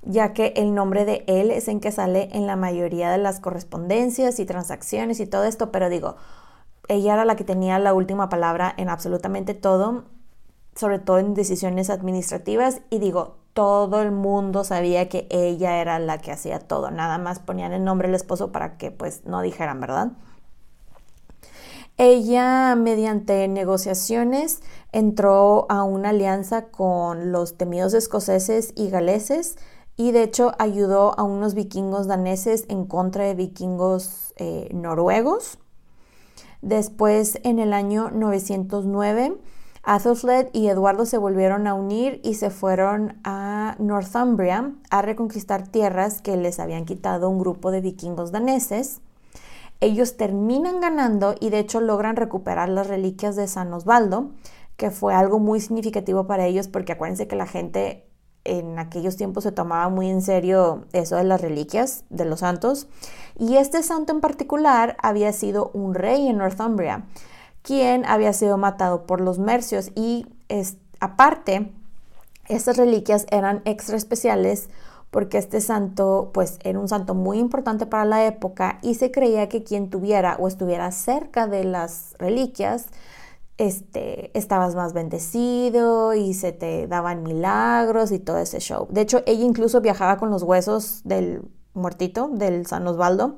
ya 0.00 0.32
que 0.32 0.54
el 0.56 0.72
nombre 0.72 1.04
de 1.04 1.24
él 1.26 1.50
es 1.50 1.68
en 1.68 1.78
que 1.78 1.92
sale 1.92 2.30
en 2.32 2.46
la 2.46 2.56
mayoría 2.56 3.10
de 3.10 3.18
las 3.18 3.38
correspondencias 3.38 4.40
y 4.40 4.46
transacciones 4.46 5.20
y 5.20 5.26
todo 5.26 5.44
esto, 5.44 5.70
pero 5.70 5.90
digo, 5.90 6.16
ella 6.88 7.12
era 7.12 7.26
la 7.26 7.36
que 7.36 7.44
tenía 7.44 7.78
la 7.78 7.92
última 7.92 8.30
palabra 8.30 8.72
en 8.78 8.88
absolutamente 8.88 9.52
todo, 9.52 10.06
sobre 10.74 10.98
todo 10.98 11.18
en 11.18 11.34
decisiones 11.34 11.90
administrativas, 11.90 12.80
y 12.90 12.98
digo, 12.98 13.36
todo 13.52 14.00
el 14.00 14.12
mundo 14.12 14.64
sabía 14.64 15.08
que 15.08 15.26
ella 15.30 15.80
era 15.80 15.98
la 15.98 16.18
que 16.18 16.32
hacía 16.32 16.58
todo, 16.58 16.90
nada 16.90 17.18
más 17.18 17.38
ponían 17.38 17.72
el 17.72 17.84
nombre 17.84 18.08
del 18.08 18.14
esposo 18.14 18.52
para 18.52 18.76
que 18.78 18.90
pues 18.90 19.24
no 19.24 19.42
dijeran, 19.42 19.80
¿verdad? 19.80 20.12
Ella, 21.98 22.74
mediante 22.74 23.46
negociaciones, 23.48 24.62
entró 24.92 25.66
a 25.68 25.84
una 25.84 26.08
alianza 26.08 26.66
con 26.68 27.32
los 27.32 27.58
temidos 27.58 27.92
escoceses 27.92 28.72
y 28.74 28.88
galeses 28.88 29.56
y 29.96 30.12
de 30.12 30.22
hecho 30.22 30.52
ayudó 30.58 31.18
a 31.18 31.22
unos 31.22 31.54
vikingos 31.54 32.06
daneses 32.06 32.64
en 32.68 32.86
contra 32.86 33.24
de 33.24 33.34
vikingos 33.34 34.32
eh, 34.36 34.70
noruegos. 34.72 35.58
Después, 36.62 37.38
en 37.44 37.58
el 37.58 37.74
año 37.74 38.10
909, 38.10 39.36
Athelflaed 39.84 40.48
y 40.52 40.68
Eduardo 40.68 41.06
se 41.06 41.18
volvieron 41.18 41.66
a 41.66 41.74
unir 41.74 42.20
y 42.22 42.34
se 42.34 42.50
fueron 42.50 43.18
a 43.24 43.74
Northumbria 43.80 44.72
a 44.90 45.02
reconquistar 45.02 45.66
tierras 45.66 46.22
que 46.22 46.36
les 46.36 46.60
habían 46.60 46.84
quitado 46.84 47.28
un 47.28 47.40
grupo 47.40 47.72
de 47.72 47.80
vikingos 47.80 48.30
daneses. 48.30 49.00
Ellos 49.80 50.16
terminan 50.16 50.80
ganando 50.80 51.34
y 51.40 51.50
de 51.50 51.58
hecho 51.58 51.80
logran 51.80 52.14
recuperar 52.14 52.68
las 52.68 52.86
reliquias 52.86 53.34
de 53.34 53.48
San 53.48 53.72
Osvaldo, 53.72 54.30
que 54.76 54.92
fue 54.92 55.14
algo 55.14 55.40
muy 55.40 55.60
significativo 55.60 56.28
para 56.28 56.46
ellos 56.46 56.68
porque 56.68 56.92
acuérdense 56.92 57.26
que 57.26 57.34
la 57.34 57.46
gente 57.46 58.06
en 58.44 58.78
aquellos 58.78 59.16
tiempos 59.16 59.44
se 59.44 59.52
tomaba 59.52 59.88
muy 59.88 60.08
en 60.08 60.22
serio 60.22 60.84
eso 60.92 61.16
de 61.16 61.24
las 61.24 61.40
reliquias 61.40 62.04
de 62.08 62.24
los 62.24 62.40
santos. 62.40 62.86
Y 63.36 63.56
este 63.56 63.82
santo 63.82 64.12
en 64.12 64.20
particular 64.20 64.96
había 65.02 65.32
sido 65.32 65.72
un 65.74 65.94
rey 65.94 66.28
en 66.28 66.38
Northumbria, 66.38 67.04
quien 67.62 68.04
había 68.06 68.32
sido 68.32 68.58
matado 68.58 69.06
por 69.06 69.20
los 69.20 69.38
mercios 69.38 69.90
y 69.94 70.26
aparte, 71.00 71.72
estas 72.48 72.76
reliquias 72.76 73.26
eran 73.30 73.62
extra 73.64 73.96
especiales 73.96 74.68
porque 75.10 75.38
este 75.38 75.60
santo 75.60 76.30
pues 76.32 76.58
era 76.64 76.78
un 76.78 76.88
santo 76.88 77.14
muy 77.14 77.38
importante 77.38 77.86
para 77.86 78.04
la 78.04 78.26
época 78.26 78.78
y 78.82 78.94
se 78.94 79.10
creía 79.10 79.48
que 79.48 79.62
quien 79.62 79.90
tuviera 79.90 80.36
o 80.38 80.48
estuviera 80.48 80.90
cerca 80.90 81.46
de 81.46 81.64
las 81.64 82.14
reliquias 82.18 82.86
este, 83.58 84.36
estabas 84.36 84.74
más 84.74 84.92
bendecido 84.92 86.14
y 86.14 86.34
se 86.34 86.52
te 86.52 86.86
daban 86.88 87.22
milagros 87.22 88.10
y 88.10 88.18
todo 88.18 88.38
ese 88.38 88.58
show. 88.58 88.88
De 88.90 89.02
hecho, 89.02 89.22
ella 89.26 89.44
incluso 89.44 89.80
viajaba 89.80 90.16
con 90.16 90.30
los 90.30 90.42
huesos 90.42 91.02
del 91.04 91.42
muertito, 91.74 92.28
del 92.32 92.66
San 92.66 92.86
Osvaldo, 92.86 93.36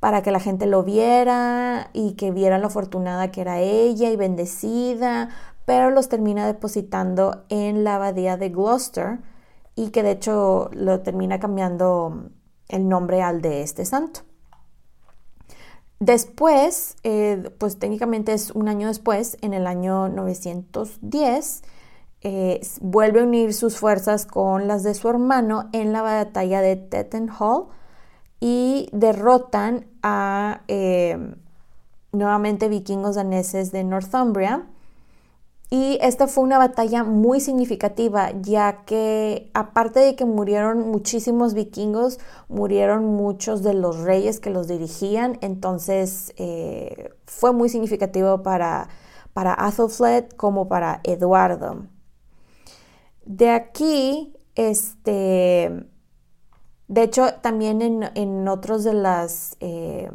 para 0.00 0.22
que 0.22 0.30
la 0.30 0.40
gente 0.40 0.66
lo 0.66 0.84
viera 0.84 1.90
y 1.92 2.12
que 2.12 2.30
vieran 2.30 2.60
lo 2.60 2.68
afortunada 2.68 3.30
que 3.30 3.40
era 3.40 3.60
ella 3.60 4.10
y 4.10 4.16
bendecida, 4.16 5.30
pero 5.64 5.90
los 5.90 6.08
termina 6.08 6.46
depositando 6.46 7.44
en 7.48 7.84
la 7.84 7.96
abadía 7.96 8.36
de 8.36 8.48
Gloucester 8.50 9.18
y 9.74 9.90
que 9.90 10.02
de 10.02 10.12
hecho 10.12 10.70
lo 10.72 11.00
termina 11.00 11.40
cambiando 11.40 12.30
el 12.68 12.88
nombre 12.88 13.22
al 13.22 13.42
de 13.42 13.62
este 13.62 13.84
santo. 13.84 14.20
Después, 16.00 16.96
eh, 17.02 17.50
pues 17.58 17.78
técnicamente 17.78 18.32
es 18.32 18.52
un 18.52 18.68
año 18.68 18.86
después, 18.86 19.36
en 19.40 19.52
el 19.52 19.66
año 19.66 20.08
910, 20.08 21.62
eh, 22.20 22.60
vuelve 22.80 23.20
a 23.20 23.24
unir 23.24 23.52
sus 23.52 23.78
fuerzas 23.78 24.26
con 24.26 24.68
las 24.68 24.84
de 24.84 24.94
su 24.94 25.08
hermano 25.08 25.68
en 25.72 25.92
la 25.92 26.02
batalla 26.02 26.60
de 26.60 26.76
Tettenhall 26.76 27.66
y 28.40 28.88
derrotan 28.92 29.86
a 30.02 30.62
eh, 30.68 31.34
nuevamente 32.12 32.68
vikingos 32.68 33.16
daneses 33.16 33.72
de 33.72 33.84
Northumbria 33.84 34.66
y 35.70 35.98
esta 36.00 36.28
fue 36.28 36.44
una 36.44 36.56
batalla 36.56 37.04
muy 37.04 37.40
significativa, 37.40 38.30
ya 38.40 38.84
que 38.86 39.50
aparte 39.52 40.00
de 40.00 40.16
que 40.16 40.24
murieron 40.24 40.90
muchísimos 40.90 41.52
vikingos, 41.52 42.18
murieron 42.48 43.04
muchos 43.04 43.62
de 43.62 43.74
los 43.74 43.98
reyes 43.98 44.40
que 44.40 44.48
los 44.48 44.66
dirigían, 44.66 45.36
entonces 45.42 46.32
eh, 46.38 47.10
fue 47.26 47.52
muy 47.52 47.68
significativo 47.68 48.42
para, 48.42 48.88
para 49.34 49.54
Athelflaed 49.58 50.30
como 50.30 50.68
para 50.68 51.00
Eduardo. 51.04 51.84
De 53.26 53.50
aquí, 53.50 54.34
este, 54.54 55.84
de 56.88 57.02
hecho, 57.02 57.34
también 57.42 57.82
en, 57.82 58.48
otros 58.48 58.82
de 58.82 58.94
las... 58.94 59.56
Eh, 59.60 60.10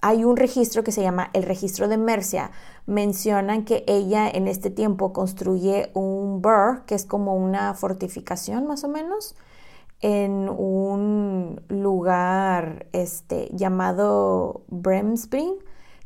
hay 0.00 0.24
un 0.24 0.36
registro 0.36 0.84
que 0.84 0.92
se 0.92 1.02
llama 1.02 1.30
el 1.32 1.44
registro 1.44 1.88
de 1.88 1.96
Mercia. 1.96 2.50
Mencionan 2.86 3.64
que 3.64 3.84
ella 3.86 4.28
en 4.28 4.46
este 4.46 4.70
tiempo 4.70 5.12
construye 5.12 5.90
un 5.94 6.42
burr, 6.42 6.84
que 6.86 6.94
es 6.94 7.04
como 7.04 7.34
una 7.34 7.74
fortificación 7.74 8.66
más 8.66 8.84
o 8.84 8.88
menos, 8.88 9.36
en 10.00 10.48
un 10.48 11.60
lugar 11.68 12.86
este, 12.92 13.48
llamado 13.52 14.62
Bremsbring, 14.68 15.54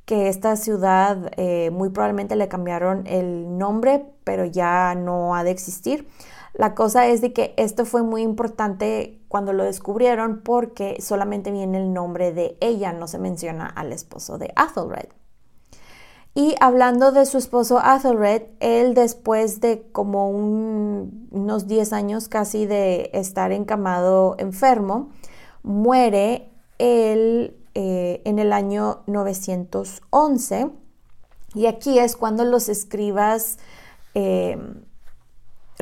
que 0.07 0.29
esta 0.29 0.57
ciudad 0.57 1.31
eh, 1.37 1.71
muy 1.71 1.91
probablemente 1.91 2.37
le 2.37 2.49
cambiaron 2.49 3.07
el 3.07 3.59
nombre, 3.59 4.07
pero 4.25 4.45
ya 4.45 4.95
no 4.95 5.35
ha 5.35 5.45
de 5.45 5.51
existir. 5.51 6.09
La 6.55 6.75
cosa 6.75 7.07
es 7.07 7.21
de 7.21 7.33
que 7.33 7.55
esto 7.57 7.85
fue 7.87 8.03
muy 8.03 8.23
importante 8.23 9.19
cuando 9.29 9.53
lo 9.53 9.65
descubrieron 9.65 10.43
porque 10.45 11.01
solamente 11.01 11.51
viene 11.51 11.79
el 11.79 11.93
nombre 11.95 12.33
de 12.33 12.57
ella, 12.61 12.93
no 12.93 13.09
se 13.09 13.19
menciona 13.19 13.67
al 13.67 13.93
esposo 13.93 14.37
de 14.37 14.53
Athelred. 14.55 15.09
Y 16.35 16.55
hablando 16.61 17.13
de 17.13 17.27
su 17.27 17.37
esposo 17.37 17.79
Athelred, 17.79 18.45
él 18.61 18.95
después 18.95 19.61
de 19.61 19.87
como 19.93 20.31
unos 20.31 21.67
10 21.67 21.93
años 21.93 22.29
casi 22.29 22.67
de 22.67 23.11
estar 23.13 23.53
encamado 23.53 24.37
enfermo, 24.39 25.11
muere 25.63 26.51
él, 26.79 27.57
eh, 27.75 28.23
en 28.25 28.39
el 28.39 28.53
año 28.53 29.03
911. 29.07 30.71
Y 31.55 31.67
aquí 31.67 31.99
es 31.99 32.17
cuando 32.17 32.45
los 32.45 32.71
escribas 32.71 33.59
eh, 34.15 34.59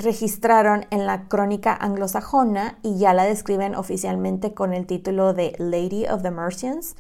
registraron 0.01 0.87
en 0.91 1.07
la 1.07 1.29
crónica 1.29 1.75
anglosajona 1.75 2.79
y 2.83 2.99
ya 2.99 3.15
la 3.15 3.25
describen 3.25 3.75
oficialmente 3.75 4.55
con 4.55 4.73
el 4.73 4.87
título 4.87 5.35
de 5.35 5.55
Lady 5.59 6.07
of 6.07 6.23
the 6.23 6.31
Mercians 6.31 6.97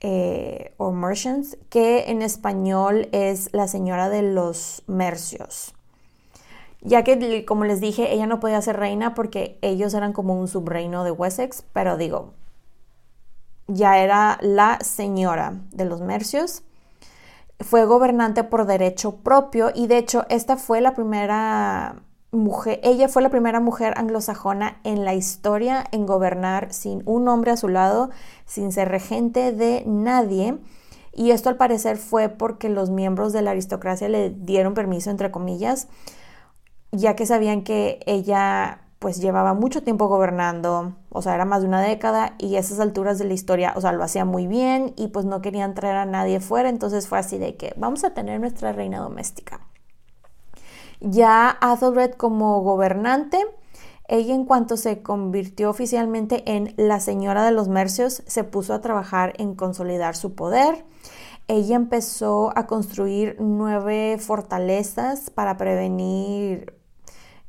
eh, 0.00 0.74
o 0.78 0.92
Merchants, 0.92 1.58
que 1.68 2.10
en 2.10 2.22
español 2.22 3.08
es 3.12 3.50
la 3.52 3.68
señora 3.68 4.08
de 4.08 4.22
los 4.22 4.82
mercios. 4.86 5.74
Ya 6.82 7.04
que, 7.04 7.44
como 7.44 7.64
les 7.64 7.80
dije, 7.80 8.12
ella 8.14 8.26
no 8.26 8.40
podía 8.40 8.62
ser 8.62 8.78
reina 8.78 9.14
porque 9.14 9.58
ellos 9.60 9.92
eran 9.92 10.14
como 10.14 10.40
un 10.40 10.48
subreino 10.48 11.04
de 11.04 11.10
Wessex, 11.10 11.64
pero 11.74 11.98
digo, 11.98 12.32
ya 13.66 13.98
era 13.98 14.38
la 14.40 14.78
señora 14.80 15.60
de 15.72 15.84
los 15.84 16.00
mercios 16.00 16.62
fue 17.60 17.84
gobernante 17.84 18.44
por 18.44 18.66
derecho 18.66 19.16
propio 19.16 19.70
y 19.74 19.86
de 19.86 19.98
hecho 19.98 20.24
esta 20.28 20.56
fue 20.56 20.80
la 20.80 20.94
primera 20.94 22.02
mujer, 22.32 22.80
ella 22.82 23.08
fue 23.08 23.22
la 23.22 23.28
primera 23.28 23.60
mujer 23.60 23.94
anglosajona 23.96 24.78
en 24.84 25.04
la 25.04 25.14
historia 25.14 25.84
en 25.92 26.06
gobernar 26.06 26.72
sin 26.72 27.02
un 27.06 27.28
hombre 27.28 27.50
a 27.50 27.56
su 27.56 27.68
lado, 27.68 28.10
sin 28.46 28.72
ser 28.72 28.88
regente 28.88 29.52
de 29.52 29.82
nadie. 29.86 30.58
Y 31.12 31.32
esto 31.32 31.48
al 31.48 31.56
parecer 31.56 31.96
fue 31.96 32.28
porque 32.28 32.68
los 32.68 32.90
miembros 32.90 33.32
de 33.32 33.42
la 33.42 33.50
aristocracia 33.50 34.08
le 34.08 34.30
dieron 34.30 34.74
permiso, 34.74 35.10
entre 35.10 35.30
comillas, 35.30 35.88
ya 36.92 37.16
que 37.16 37.26
sabían 37.26 37.62
que 37.62 38.00
ella 38.06 38.82
pues 39.00 39.18
llevaba 39.20 39.54
mucho 39.54 39.82
tiempo 39.82 40.08
gobernando, 40.08 40.94
o 41.08 41.22
sea, 41.22 41.34
era 41.34 41.46
más 41.46 41.62
de 41.62 41.68
una 41.68 41.80
década 41.80 42.34
y 42.38 42.56
a 42.56 42.60
esas 42.60 42.80
alturas 42.80 43.18
de 43.18 43.24
la 43.24 43.32
historia, 43.32 43.72
o 43.74 43.80
sea, 43.80 43.92
lo 43.92 44.04
hacía 44.04 44.26
muy 44.26 44.46
bien 44.46 44.92
y 44.96 45.08
pues 45.08 45.24
no 45.24 45.40
querían 45.40 45.74
traer 45.74 45.96
a 45.96 46.04
nadie 46.04 46.38
fuera, 46.38 46.68
entonces 46.68 47.08
fue 47.08 47.18
así 47.18 47.38
de 47.38 47.56
que 47.56 47.72
vamos 47.78 48.04
a 48.04 48.10
tener 48.12 48.40
nuestra 48.40 48.72
reina 48.72 49.00
doméstica. 49.00 49.59
Ya 51.00 51.56
Athelred 51.60 52.12
como 52.12 52.60
gobernante, 52.62 53.38
ella 54.08 54.34
en 54.34 54.44
cuanto 54.44 54.76
se 54.76 55.02
convirtió 55.02 55.70
oficialmente 55.70 56.42
en 56.46 56.74
la 56.76 57.00
señora 57.00 57.44
de 57.44 57.52
los 57.52 57.68
mercios, 57.68 58.22
se 58.26 58.44
puso 58.44 58.74
a 58.74 58.80
trabajar 58.80 59.32
en 59.38 59.54
consolidar 59.54 60.16
su 60.16 60.34
poder. 60.34 60.84
Ella 61.48 61.76
empezó 61.76 62.52
a 62.56 62.66
construir 62.66 63.36
nueve 63.38 64.18
fortalezas 64.18 65.30
para 65.30 65.56
prevenir 65.56 66.78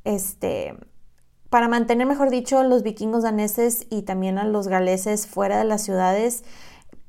este 0.03 0.75
para 1.51 1.67
mantener, 1.67 2.07
mejor 2.07 2.29
dicho, 2.29 2.63
los 2.63 2.81
vikingos 2.81 3.23
daneses 3.23 3.85
y 3.89 4.03
también 4.03 4.37
a 4.37 4.45
los 4.45 4.69
galeses 4.69 5.27
fuera 5.27 5.57
de 5.57 5.65
las 5.65 5.81
ciudades. 5.81 6.45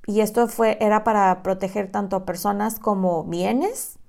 Y 0.08 0.20
esto 0.20 0.48
fue, 0.48 0.78
era 0.80 1.04
para 1.04 1.44
proteger 1.44 1.92
tanto 1.92 2.16
a 2.16 2.24
personas 2.24 2.80
como 2.80 3.22
bienes. 3.22 4.00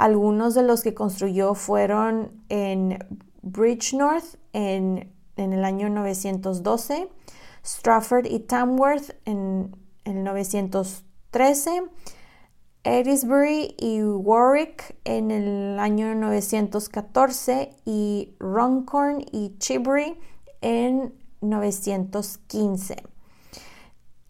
Algunos 0.00 0.54
de 0.54 0.62
los 0.62 0.80
que 0.80 0.94
construyó 0.94 1.52
fueron 1.52 2.32
en 2.48 3.04
Bridgenorth 3.42 4.38
en, 4.54 5.12
en 5.36 5.52
el 5.52 5.62
año 5.62 5.90
912, 5.90 7.10
Strafford 7.62 8.24
y 8.24 8.38
Tamworth 8.40 9.14
en, 9.26 9.76
el 10.04 10.24
913, 10.24 11.82
Edisbury 12.82 13.76
y 13.78 14.02
Warwick 14.02 14.96
en 15.04 15.30
el 15.30 15.78
año 15.78 16.14
914 16.14 17.76
y 17.84 18.34
Runcorn 18.40 19.22
y 19.30 19.58
Chibbury 19.58 20.18
en 20.62 21.12
915. 21.42 22.96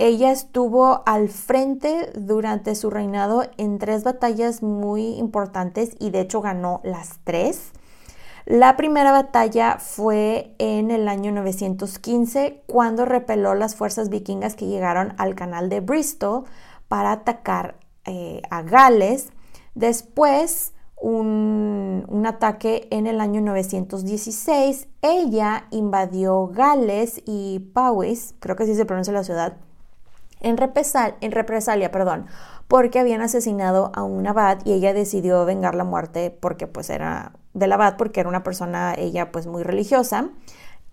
Ella 0.03 0.31
estuvo 0.31 1.03
al 1.05 1.29
frente 1.29 2.11
durante 2.15 2.75
su 2.75 2.89
reinado 2.89 3.43
en 3.59 3.79
tres 3.79 4.03
batallas 4.03 4.63
muy 4.63 5.19
importantes 5.19 5.95
y 5.99 6.09
de 6.09 6.21
hecho 6.21 6.41
ganó 6.41 6.81
las 6.85 7.19
tres. 7.23 7.73
La 8.47 8.79
primera 8.79 9.13
batalla 9.13 9.77
fue 9.79 10.55
en 10.57 10.91
el 10.91 11.07
año 11.07 11.33
915 11.33 12.63
cuando 12.67 13.05
repeló 13.05 13.55
las 13.55 13.77
fuerzas 13.77 14.09
vikingas 14.09 14.57
que 14.57 14.69
llegaron 14.69 15.13
al 15.19 15.35
canal 15.35 15.69
de 15.69 15.81
Bristol 15.81 16.45
para 16.89 17.13
atacar 17.13 17.77
eh, 18.07 18.41
a 18.49 18.63
Gales. 18.63 19.29
Después, 19.75 20.73
un, 20.99 22.07
un, 22.09 22.25
ataque 22.25 22.89
en 22.91 23.07
el 23.07 23.21
año 23.21 23.43
916, 23.43 24.89
ella 25.03 25.67
invadió 25.71 26.47
Gales 26.47 27.21
y 27.27 27.59
Powys, 27.75 28.35
creo 28.41 28.57
que 28.57 28.63
así 28.63 28.75
se 28.75 28.87
pronuncia 28.87 29.13
la 29.13 29.25
ciudad, 29.25 29.59
en, 30.41 30.57
en 31.21 31.33
represalia, 31.33 31.91
perdón, 31.91 32.27
porque 32.69 32.99
habían 32.99 33.21
asesinado 33.21 33.91
a 33.95 34.03
un 34.03 34.27
abad 34.27 34.59
y 34.65 34.73
ella 34.73 34.95
decidió 34.95 35.45
vengar 35.45 35.75
la 35.75 35.85
muerte 35.85 36.31
porque 36.31 36.67
pues 36.67 36.91
era 36.91 37.33
del 37.53 37.73
abad, 37.73 37.97
porque 37.97 38.21
era 38.21 38.29
una 38.29 38.43
persona, 38.43 38.95
ella 38.97 39.33
pues 39.33 39.47
muy 39.47 39.63
religiosa. 39.63 40.31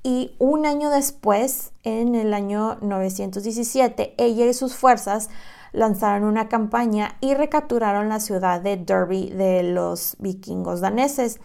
Y 0.04 0.36
un 0.40 0.66
año 0.66 0.90
después, 0.90 1.72
en 1.84 2.16
el 2.16 2.34
año 2.34 2.78
917, 2.82 4.16
ella 4.18 4.46
y 4.46 4.54
sus 4.54 4.76
fuerzas 4.76 5.30
lanzaron 5.74 6.24
una 6.24 6.48
campaña 6.48 7.18
y 7.20 7.34
recapturaron 7.34 8.10
la 8.10 8.20
ciudad 8.20 8.62
de 8.62 8.78
Derby 8.78 9.30
de 9.30 9.64
los 9.64 10.16
vikingos 10.20 10.82
daneses. 10.82 11.40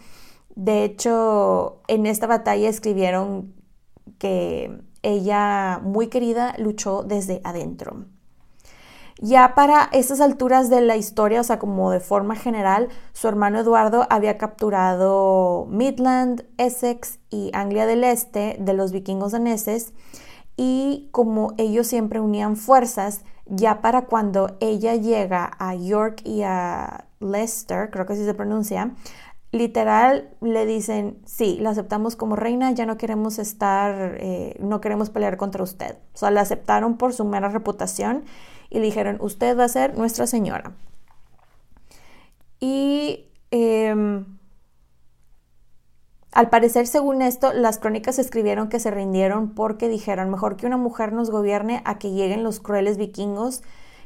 De 0.55 0.83
hecho, 0.83 1.81
en 1.87 2.05
esta 2.05 2.27
batalla 2.27 2.69
escribieron 2.69 3.53
que 4.17 4.81
ella, 5.03 5.79
muy 5.83 6.07
querida, 6.07 6.55
luchó 6.57 7.03
desde 7.03 7.41
adentro. 7.43 8.05
Ya 9.19 9.53
para 9.55 9.89
estas 9.93 10.19
alturas 10.21 10.69
de 10.69 10.81
la 10.81 10.97
historia, 10.97 11.39
o 11.39 11.43
sea, 11.43 11.59
como 11.59 11.91
de 11.91 11.99
forma 11.99 12.35
general, 12.35 12.89
su 13.13 13.27
hermano 13.27 13.59
Eduardo 13.59 14.07
había 14.09 14.37
capturado 14.37 15.67
Midland, 15.69 16.45
Essex 16.57 17.19
y 17.29 17.51
Anglia 17.53 17.85
del 17.85 18.03
Este 18.03 18.57
de 18.59 18.73
los 18.73 18.91
vikingos 18.91 19.31
daneses 19.31 19.93
y 20.57 21.09
como 21.11 21.53
ellos 21.57 21.87
siempre 21.87 22.19
unían 22.19 22.55
fuerzas, 22.55 23.21
ya 23.45 23.81
para 23.81 24.07
cuando 24.07 24.57
ella 24.59 24.95
llega 24.95 25.51
a 25.59 25.75
York 25.75 26.21
y 26.25 26.41
a 26.43 27.05
Leicester, 27.19 27.89
creo 27.91 28.05
que 28.05 28.13
así 28.13 28.25
se 28.25 28.33
pronuncia, 28.33 28.91
literal 29.53 30.31
le 30.41 30.65
dicen, 30.65 31.19
sí, 31.25 31.57
la 31.61 31.69
aceptamos 31.69 32.15
como 32.15 32.35
reina, 32.35 32.71
ya 32.71 32.87
no 32.87 32.97
queremos 32.97 33.37
estar, 33.37 34.17
eh, 34.19 34.55
no 34.59 34.81
queremos 34.81 35.11
pelear 35.11 35.37
contra 35.37 35.63
usted. 35.63 35.95
O 36.15 36.17
sea, 36.17 36.31
la 36.31 36.41
aceptaron 36.41 36.97
por 36.97 37.13
su 37.13 37.23
mera 37.23 37.49
reputación 37.49 38.25
y 38.71 38.79
le 38.79 38.85
dijeron, 38.85 39.17
usted 39.21 39.57
va 39.57 39.65
a 39.65 39.69
ser 39.69 39.95
nuestra 39.95 40.25
señora. 40.25 40.73
Y 42.59 43.27
em, 43.51 44.25
al 46.31 46.49
parecer, 46.49 46.87
según 46.87 47.21
esto, 47.21 47.53
las 47.53 47.77
crónicas 47.77 48.17
escribieron 48.17 48.69
que 48.69 48.79
se 48.79 48.89
rindieron 48.89 49.53
porque 49.53 49.87
dijeron, 49.87 50.31
mejor 50.31 50.57
que 50.57 50.65
una 50.65 50.77
mujer 50.77 51.13
nos 51.13 51.29
gobierne 51.29 51.83
a 51.85 51.99
que 51.99 52.09
lleguen 52.09 52.43
los 52.43 52.59
crueles 52.59 52.97
vikingos 52.97 53.61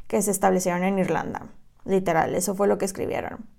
que 0.07 0.21
se 0.21 0.31
establecieron 0.31 0.83
en 0.83 0.99
Irlanda. 0.99 1.47
Literal, 1.85 2.35
eso 2.35 2.53
fue 2.53 2.67
lo 2.67 2.77
que 2.77 2.83
escribieron. 2.83 3.56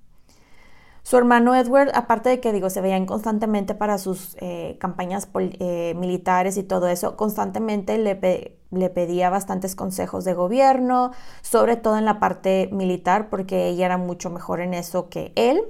Su 1.02 1.16
hermano 1.16 1.54
Edward, 1.54 1.90
aparte 1.94 2.28
de 2.28 2.40
que 2.40 2.52
digo, 2.52 2.70
se 2.70 2.80
veían 2.80 3.06
constantemente 3.06 3.74
para 3.74 3.98
sus 3.98 4.36
eh, 4.40 4.76
campañas 4.80 5.28
eh, 5.34 5.94
militares 5.96 6.56
y 6.56 6.62
todo 6.62 6.88
eso, 6.88 7.16
constantemente 7.16 7.96
le, 7.98 8.58
le, 8.70 8.90
pedía 8.90 9.30
bastantes 9.30 9.74
consejos 9.74 10.24
de 10.24 10.34
gobierno, 10.34 11.12
sobre 11.40 11.76
todo 11.76 11.96
en 11.96 12.04
la 12.04 12.20
parte 12.20 12.68
militar, 12.72 13.30
porque 13.30 13.68
ella 13.68 13.86
era 13.86 13.96
mucho 13.96 14.30
mejor 14.30 14.60
en 14.60 14.74
eso 14.74 15.08
que 15.08 15.32
él. 15.34 15.62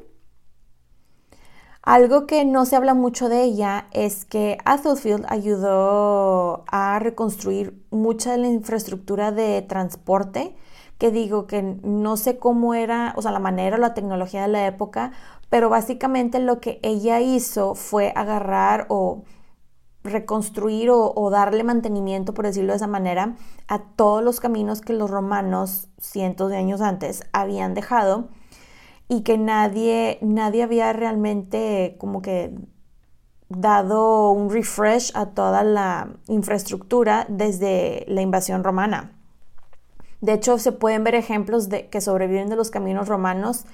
Algo 1.83 2.27
que 2.27 2.45
no 2.45 2.67
se 2.67 2.77
habla 2.77 2.93
mucho 2.93 3.31
de 3.31 3.45
ella 3.45 3.87
es 3.93 4.27
que 4.27 4.59
Athelfield 4.67 5.25
ayudó 5.29 6.65
a 6.67 6.99
reconstruir 6.99 7.83
mucha 7.91 8.33
de 8.33 8.39
la 8.39 8.49
infraestructura 8.49 9.33
de 9.33 9.63
transporte, 9.63 10.55
que 10.99 11.11
digo 11.11 11.47
que 11.47 11.63
no 11.63 12.17
sé 12.17 12.39
cómo 12.39 12.75
era, 12.75 13.15
o 13.17 13.23
sea, 13.23 13.31
la 13.31 13.39
manera 13.39 13.77
o 13.77 13.81
la 13.81 13.95
tecnología 13.95 14.43
de 14.43 14.49
la 14.49 14.67
época, 14.67 15.13
pero 15.49 15.69
básicamente 15.69 16.41
lo 16.41 16.61
que 16.61 16.81
ella 16.83 17.21
hizo 17.21 17.75
fue 17.75 18.13
agarrar 18.17 18.87
o 18.89 19.23
reconstruir 20.05 20.91
o, 20.91 21.13
o, 21.15 21.31
darle 21.31 21.65
mantenimiento, 21.65 22.35
por 22.35 22.47
decirlo 22.47 22.73
de 22.73 22.77
esa 22.77 22.87
manera, 22.87 23.37
a 23.69 23.81
todos 23.81 24.23
los 24.23 24.41
caminos 24.41 24.81
que 24.81 24.93
los 24.93 25.11
romanos 25.11 25.89
cientos 26.01 26.51
de 26.51 26.57
años 26.57 26.81
antes 26.81 27.25
habían 27.33 27.75
dejado 27.75 28.29
y 29.09 29.23
que 29.23 29.39
nadie, 29.39 30.19
nadie 30.21 30.63
había 30.63 30.93
realmente 30.93 31.97
como 31.99 32.23
que 32.23 32.55
dado 33.49 34.31
un 34.31 34.51
refresh 34.51 35.13
a 35.15 35.27
toda 35.27 35.65
la 35.65 36.11
infraestructura 36.27 37.27
desde 37.29 38.05
la 38.09 38.21
invasión 38.21 38.63
romana. 38.63 39.18
De 40.21 40.33
hecho, 40.33 40.59
se 40.59 40.73
pueden 40.73 41.05
ver 41.05 41.15
ejemplos 41.15 41.69
de 41.69 41.89
que 41.89 42.01
sobreviven 42.01 42.49
de 42.49 42.57
los 42.57 42.71
caminos 42.71 43.09
romanos 43.09 43.67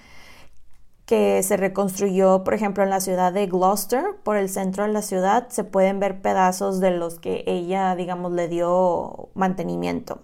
que 1.07 1.43
se 1.43 1.57
reconstruyó, 1.57 2.45
por 2.45 2.55
ejemplo, 2.55 2.83
en 2.83 2.91
la 2.91 3.01
ciudad 3.01 3.33
de 3.33 3.47
Gloucester, 3.47 4.05
por 4.23 4.37
el 4.37 4.49
centro 4.49 4.85
de 4.85 4.93
la 4.93 5.03
ciudad, 5.03 5.49
se 5.51 5.65
pueden 5.65 5.99
ver 6.01 6.23
pedazos 6.23 6.81
de 6.81 6.93
los 6.93 7.19
que 7.19 7.45
ella, 7.47 7.95
digamos, 7.95 8.33
le 8.33 8.49
dio 8.49 9.29
mantenimiento. 9.35 10.23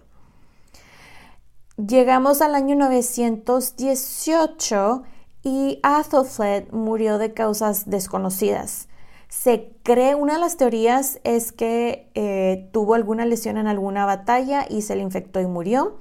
Llegamos 1.77 2.41
al 2.41 2.55
año 2.55 2.75
918 2.75 5.03
y 5.43 5.79
Athelflaed 5.83 6.71
murió 6.71 7.17
de 7.17 7.33
causas 7.33 7.89
desconocidas. 7.89 8.87
Se 9.31 9.71
cree, 9.83 10.13
una 10.13 10.33
de 10.33 10.41
las 10.41 10.57
teorías 10.57 11.21
es 11.23 11.53
que 11.53 12.11
eh, 12.15 12.67
tuvo 12.73 12.95
alguna 12.95 13.25
lesión 13.25 13.55
en 13.55 13.65
alguna 13.65 14.05
batalla 14.05 14.65
y 14.69 14.81
se 14.81 14.93
le 14.93 15.03
infectó 15.03 15.39
y 15.39 15.45
murió, 15.45 15.97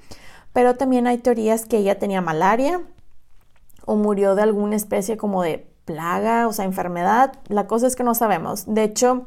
pero 0.52 0.74
también 0.74 1.06
hay 1.06 1.18
teorías 1.18 1.64
que 1.64 1.76
ella 1.76 1.96
tenía 2.00 2.20
malaria 2.22 2.82
o 3.86 3.94
murió 3.94 4.34
de 4.34 4.42
alguna 4.42 4.74
especie 4.74 5.16
como 5.16 5.44
de 5.44 5.64
plaga, 5.84 6.48
o 6.48 6.52
sea, 6.52 6.64
enfermedad. 6.64 7.34
La 7.46 7.68
cosa 7.68 7.86
es 7.86 7.94
que 7.94 8.02
no 8.02 8.16
sabemos. 8.16 8.64
De 8.66 8.82
hecho, 8.82 9.26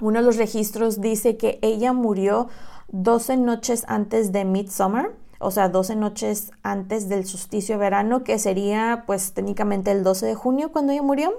uno 0.00 0.18
de 0.18 0.26
los 0.26 0.36
registros 0.36 1.00
dice 1.00 1.36
que 1.36 1.60
ella 1.62 1.92
murió 1.92 2.48
12 2.88 3.36
noches 3.36 3.84
antes 3.86 4.32
de 4.32 4.44
Midsummer 4.44 5.12
o 5.38 5.50
sea, 5.50 5.68
12 5.68 5.96
noches 5.96 6.52
antes 6.62 7.08
del 7.08 7.26
solsticio 7.26 7.74
de 7.74 7.80
verano, 7.80 8.22
que 8.22 8.38
sería 8.38 9.02
pues 9.06 9.32
técnicamente 9.32 9.90
el 9.90 10.04
12 10.04 10.26
de 10.26 10.34
junio 10.36 10.70
cuando 10.70 10.92
ella 10.92 11.02
murió, 11.02 11.32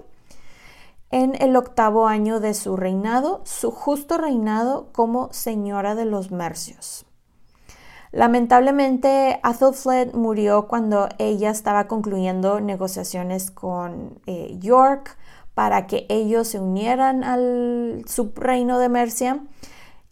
en 1.13 1.39
el 1.39 1.55
octavo 1.55 2.07
año 2.07 2.39
de 2.39 2.55
su 2.55 2.75
reinado, 2.75 3.41
su 3.45 3.69
justo 3.69 4.17
reinado 4.17 4.87
como 4.93 5.31
señora 5.31 5.93
de 5.93 6.05
los 6.05 6.31
Mercios. 6.31 7.05
Lamentablemente, 8.11 9.39
Athelflaed 9.43 10.13
murió 10.13 10.67
cuando 10.67 11.09
ella 11.19 11.51
estaba 11.51 11.87
concluyendo 11.87 12.59
negociaciones 12.61 13.51
con 13.51 14.19
eh, 14.25 14.57
York 14.59 15.15
para 15.53 15.85
que 15.85 16.07
ellos 16.09 16.47
se 16.47 16.59
unieran 16.59 17.23
al 17.23 18.03
subreino 18.07 18.79
de 18.79 18.89
Mercia 18.89 19.43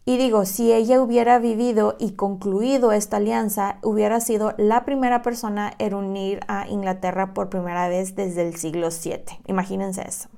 y 0.04 0.18
digo, 0.18 0.44
si 0.44 0.72
ella 0.72 1.00
hubiera 1.00 1.40
vivido 1.40 1.96
y 1.98 2.12
concluido 2.12 2.92
esta 2.92 3.16
alianza, 3.16 3.78
hubiera 3.82 4.20
sido 4.20 4.54
la 4.56 4.84
primera 4.84 5.22
persona 5.22 5.72
en 5.78 5.94
unir 5.94 6.40
a 6.46 6.68
Inglaterra 6.68 7.34
por 7.34 7.50
primera 7.50 7.88
vez 7.88 8.14
desde 8.14 8.46
el 8.46 8.54
siglo 8.54 8.88
VII. 8.90 9.40
Imagínense 9.48 10.02
eso. 10.06 10.28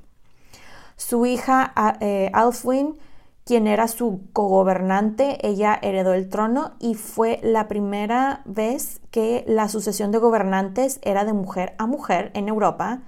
Su 0.97 1.27
hija 1.27 1.73
eh, 2.01 2.31
Alfwin, 2.33 2.97
quien 3.45 3.67
era 3.67 3.89
su 3.89 4.23
cogobernante, 4.33 5.47
ella 5.47 5.79
heredó 5.83 6.15
el 6.15 6.29
trono 6.29 6.75
y 6.81 6.95
fue 6.95 7.41
la 7.43 7.69
primera 7.69 8.43
vez 8.47 9.01
que 9.11 9.45
la 9.47 9.69
sucesión 9.69 10.13
de 10.13 10.19
gobernantes 10.19 10.99
era 11.03 11.25
de 11.25 11.33
mujer 11.33 11.75
a 11.79 11.87
mujer 11.87 12.31
en 12.35 12.49
Europa, 12.49 13.03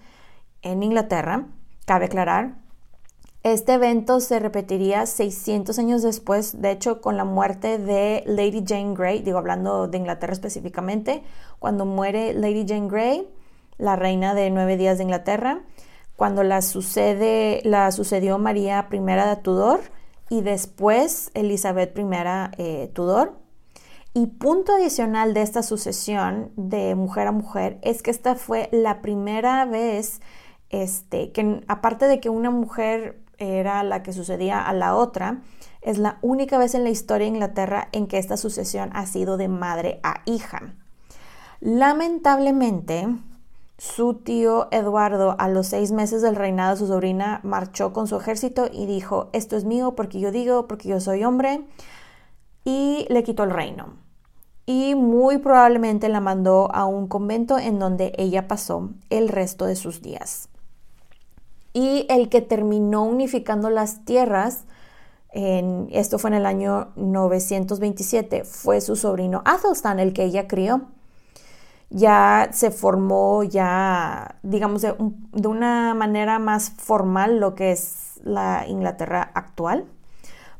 en 0.62 0.82
Inglaterra, 0.82 1.46
cabe 1.86 2.06
aclarar. 2.06 2.56
Este 3.46 3.74
evento 3.74 4.18
se 4.18 4.40
repetiría 4.40 5.06
600 5.06 5.78
años 5.78 6.02
después, 6.02 6.60
de 6.60 6.72
hecho, 6.72 7.00
con 7.00 7.16
la 7.16 7.24
muerte 7.24 7.78
de 7.78 8.24
Lady 8.26 8.64
Jane 8.66 8.94
Grey, 8.94 9.22
digo 9.22 9.38
hablando 9.38 9.86
de 9.86 9.98
Inglaterra 9.98 10.32
específicamente, 10.32 11.22
cuando 11.60 11.86
muere 11.86 12.34
Lady 12.34 12.66
Jane 12.66 12.88
Grey, 12.88 13.28
la 13.78 13.94
reina 13.94 14.34
de 14.34 14.50
nueve 14.50 14.76
días 14.76 14.98
de 14.98 15.04
Inglaterra, 15.04 15.62
cuando 16.16 16.42
la, 16.42 16.62
sucede, 16.62 17.60
la 17.64 17.92
sucedió 17.92 18.38
María 18.38 18.88
I 18.90 18.98
de 18.98 19.36
Tudor 19.42 19.80
y 20.28 20.40
después 20.40 21.30
Elizabeth 21.34 21.96
I 21.98 22.04
eh, 22.58 22.90
Tudor. 22.94 23.38
Y 24.14 24.28
punto 24.28 24.72
adicional 24.74 25.34
de 25.34 25.42
esta 25.42 25.62
sucesión 25.62 26.50
de 26.56 26.94
mujer 26.94 27.26
a 27.26 27.32
mujer 27.32 27.78
es 27.82 28.02
que 28.02 28.10
esta 28.10 28.34
fue 28.34 28.70
la 28.72 29.02
primera 29.02 29.66
vez 29.66 30.22
este, 30.70 31.32
que 31.32 31.60
aparte 31.68 32.06
de 32.06 32.18
que 32.18 32.30
una 32.30 32.50
mujer 32.50 33.22
era 33.38 33.82
la 33.82 34.02
que 34.02 34.14
sucedía 34.14 34.62
a 34.62 34.72
la 34.72 34.94
otra, 34.96 35.42
es 35.82 35.98
la 35.98 36.18
única 36.22 36.56
vez 36.58 36.74
en 36.74 36.84
la 36.84 36.90
historia 36.90 37.26
de 37.26 37.34
Inglaterra 37.34 37.88
en 37.92 38.06
que 38.06 38.18
esta 38.18 38.38
sucesión 38.38 38.90
ha 38.94 39.06
sido 39.06 39.36
de 39.36 39.48
madre 39.48 40.00
a 40.02 40.22
hija. 40.24 40.74
Lamentablemente, 41.60 43.06
su 43.78 44.14
tío 44.14 44.68
Eduardo, 44.70 45.36
a 45.38 45.48
los 45.48 45.66
seis 45.68 45.92
meses 45.92 46.22
del 46.22 46.36
reinado 46.36 46.72
de 46.72 46.78
su 46.78 46.86
sobrina, 46.86 47.40
marchó 47.42 47.92
con 47.92 48.06
su 48.06 48.16
ejército 48.16 48.68
y 48.72 48.86
dijo, 48.86 49.28
esto 49.32 49.56
es 49.56 49.64
mío 49.64 49.94
porque 49.94 50.20
yo 50.20 50.32
digo, 50.32 50.66
porque 50.66 50.88
yo 50.88 51.00
soy 51.00 51.24
hombre, 51.24 51.64
y 52.64 53.06
le 53.10 53.22
quitó 53.22 53.44
el 53.44 53.50
reino. 53.50 53.94
Y 54.64 54.94
muy 54.94 55.38
probablemente 55.38 56.08
la 56.08 56.20
mandó 56.20 56.74
a 56.74 56.86
un 56.86 57.06
convento 57.06 57.58
en 57.58 57.78
donde 57.78 58.12
ella 58.18 58.48
pasó 58.48 58.90
el 59.10 59.28
resto 59.28 59.66
de 59.66 59.76
sus 59.76 60.02
días 60.02 60.48
y 61.76 62.06
el 62.08 62.30
que 62.30 62.40
terminó 62.40 63.02
unificando 63.02 63.68
las 63.68 64.06
tierras, 64.06 64.64
en, 65.28 65.88
esto 65.92 66.18
fue 66.18 66.30
en 66.30 66.36
el 66.36 66.46
año 66.46 66.88
927, 66.96 68.44
fue 68.44 68.80
su 68.80 68.96
sobrino 68.96 69.42
Athelstan, 69.44 70.00
el 70.00 70.14
que 70.14 70.24
ella 70.24 70.48
crió. 70.48 70.86
Ya 71.90 72.48
se 72.52 72.70
formó, 72.70 73.42
ya, 73.44 74.36
digamos, 74.42 74.82
de, 74.82 74.94
una 75.46 75.94
manera 75.94 76.38
más 76.38 76.70
formal 76.70 77.38
lo 77.38 77.54
que 77.54 77.72
es 77.72 78.20
la 78.24 78.64
Inglaterra 78.66 79.30
actual. 79.34 79.84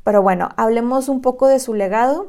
Pero 0.05 0.23
bueno, 0.23 0.51
hablemos 0.57 1.09
un 1.09 1.21
poco 1.21 1.49
de 1.49 1.59
su 1.59 1.75
legado. 1.75 2.29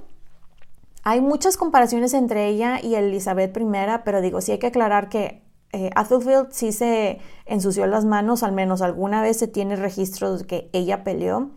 Hay 1.03 1.21
muchas 1.21 1.57
comparaciones 1.57 2.13
entre 2.13 2.47
ella 2.47 2.79
y 2.81 2.95
Elizabeth 2.95 3.55
I, 3.55 3.65
pero 4.03 4.21
digo, 4.21 4.41
sí 4.41 4.53
hay 4.53 4.59
que 4.59 4.67
aclarar 4.67 5.09
que 5.09 5.43
eh, 5.73 5.91
Athelfield 5.95 6.51
sí 6.51 6.71
se 6.71 7.19
ensució 7.45 7.85
las 7.87 8.05
manos, 8.05 8.43
al 8.43 8.51
menos 8.51 8.81
alguna 8.81 9.21
vez 9.21 9.37
se 9.37 9.47
tiene 9.47 9.75
registros 9.75 10.39
de 10.39 10.47
que 10.47 10.69
ella 10.73 11.03
peleó 11.03 11.51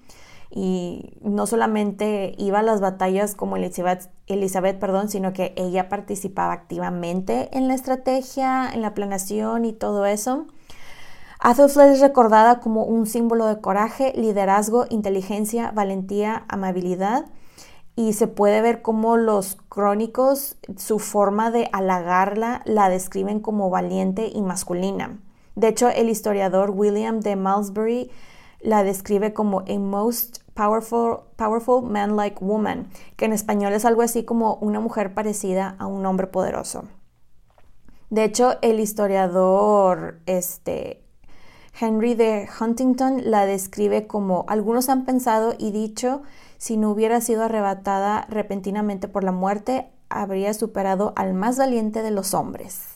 y 0.50 1.16
no 1.22 1.46
solamente 1.46 2.34
iba 2.36 2.58
a 2.58 2.62
las 2.62 2.80
batallas 2.80 3.34
como 3.34 3.56
Elizabeth, 3.56 4.10
Elizabeth 4.26 4.78
perdón, 4.78 5.08
sino 5.08 5.32
que 5.32 5.54
ella 5.56 5.88
participaba 5.88 6.52
activamente 6.52 7.48
en 7.56 7.68
la 7.68 7.74
estrategia, 7.74 8.68
en 8.72 8.82
la 8.82 8.94
planeación 8.94 9.64
y 9.64 9.72
todo 9.72 10.06
eso. 10.06 10.46
Athelfield 11.38 11.92
es 11.92 12.00
recordada 12.00 12.60
como 12.60 12.84
un 12.84 13.06
símbolo 13.06 13.46
de 13.46 13.60
coraje, 13.60 14.12
liderazgo, 14.14 14.86
inteligencia, 14.90 15.70
valentía, 15.70 16.44
amabilidad 16.48 17.26
y 17.96 18.12
se 18.12 18.26
puede 18.26 18.60
ver 18.60 18.82
cómo 18.82 19.16
los 19.16 19.56
crónicos, 19.68 20.56
su 20.76 20.98
forma 20.98 21.50
de 21.50 21.68
halagarla, 21.72 22.62
la 22.64 22.88
describen 22.88 23.40
como 23.40 23.70
valiente 23.70 24.30
y 24.32 24.42
masculina. 24.42 25.18
De 25.54 25.68
hecho, 25.68 25.88
el 25.88 26.08
historiador 26.08 26.70
William 26.70 27.20
de 27.20 27.36
Malmesbury 27.36 28.10
la 28.60 28.84
describe 28.84 29.32
como 29.32 29.60
a 29.60 29.78
most 29.78 30.39
powerful, 30.60 31.22
powerful 31.36 31.80
man-like 31.80 32.36
woman, 32.42 32.90
que 33.16 33.24
en 33.24 33.32
español 33.32 33.72
es 33.72 33.86
algo 33.86 34.02
así 34.02 34.24
como 34.24 34.56
una 34.56 34.78
mujer 34.78 35.14
parecida 35.14 35.74
a 35.78 35.86
un 35.86 36.04
hombre 36.04 36.26
poderoso. 36.26 36.84
De 38.10 38.24
hecho, 38.24 38.58
el 38.60 38.78
historiador 38.78 40.20
este, 40.26 41.02
Henry 41.80 42.14
de 42.14 42.46
Huntington 42.60 43.30
la 43.30 43.46
describe 43.46 44.06
como 44.06 44.44
algunos 44.48 44.90
han 44.90 45.06
pensado 45.06 45.54
y 45.56 45.70
dicho 45.70 46.20
si 46.58 46.76
no 46.76 46.90
hubiera 46.90 47.22
sido 47.22 47.44
arrebatada 47.44 48.26
repentinamente 48.28 49.08
por 49.08 49.24
la 49.24 49.32
muerte, 49.32 49.90
habría 50.10 50.52
superado 50.52 51.14
al 51.16 51.32
más 51.32 51.56
valiente 51.56 52.02
de 52.02 52.10
los 52.10 52.34
hombres. 52.34 52.89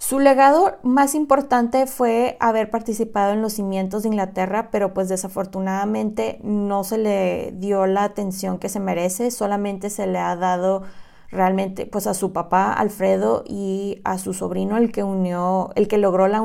Su 0.00 0.18
legado 0.18 0.78
más 0.82 1.14
importante 1.14 1.86
fue 1.86 2.38
haber 2.40 2.70
participado 2.70 3.34
en 3.34 3.42
los 3.42 3.52
cimientos 3.52 4.02
de 4.02 4.08
Inglaterra, 4.08 4.70
pero 4.72 4.94
pues 4.94 5.10
desafortunadamente 5.10 6.40
no 6.42 6.84
se 6.84 6.96
le 6.96 7.52
dio 7.58 7.84
la 7.84 8.04
atención 8.04 8.58
que 8.58 8.70
se 8.70 8.80
merece, 8.80 9.30
solamente 9.30 9.90
se 9.90 10.06
le 10.06 10.18
ha 10.18 10.36
dado 10.36 10.84
realmente 11.30 11.84
pues 11.84 12.06
a 12.06 12.14
su 12.14 12.32
papá 12.32 12.72
Alfredo 12.72 13.44
y 13.46 14.00
a 14.04 14.16
su 14.16 14.32
sobrino 14.32 14.78
el 14.78 14.90
que 14.90 15.04
unió, 15.04 15.70
el 15.74 15.86
que 15.86 15.98
logró 15.98 16.28
la, 16.28 16.40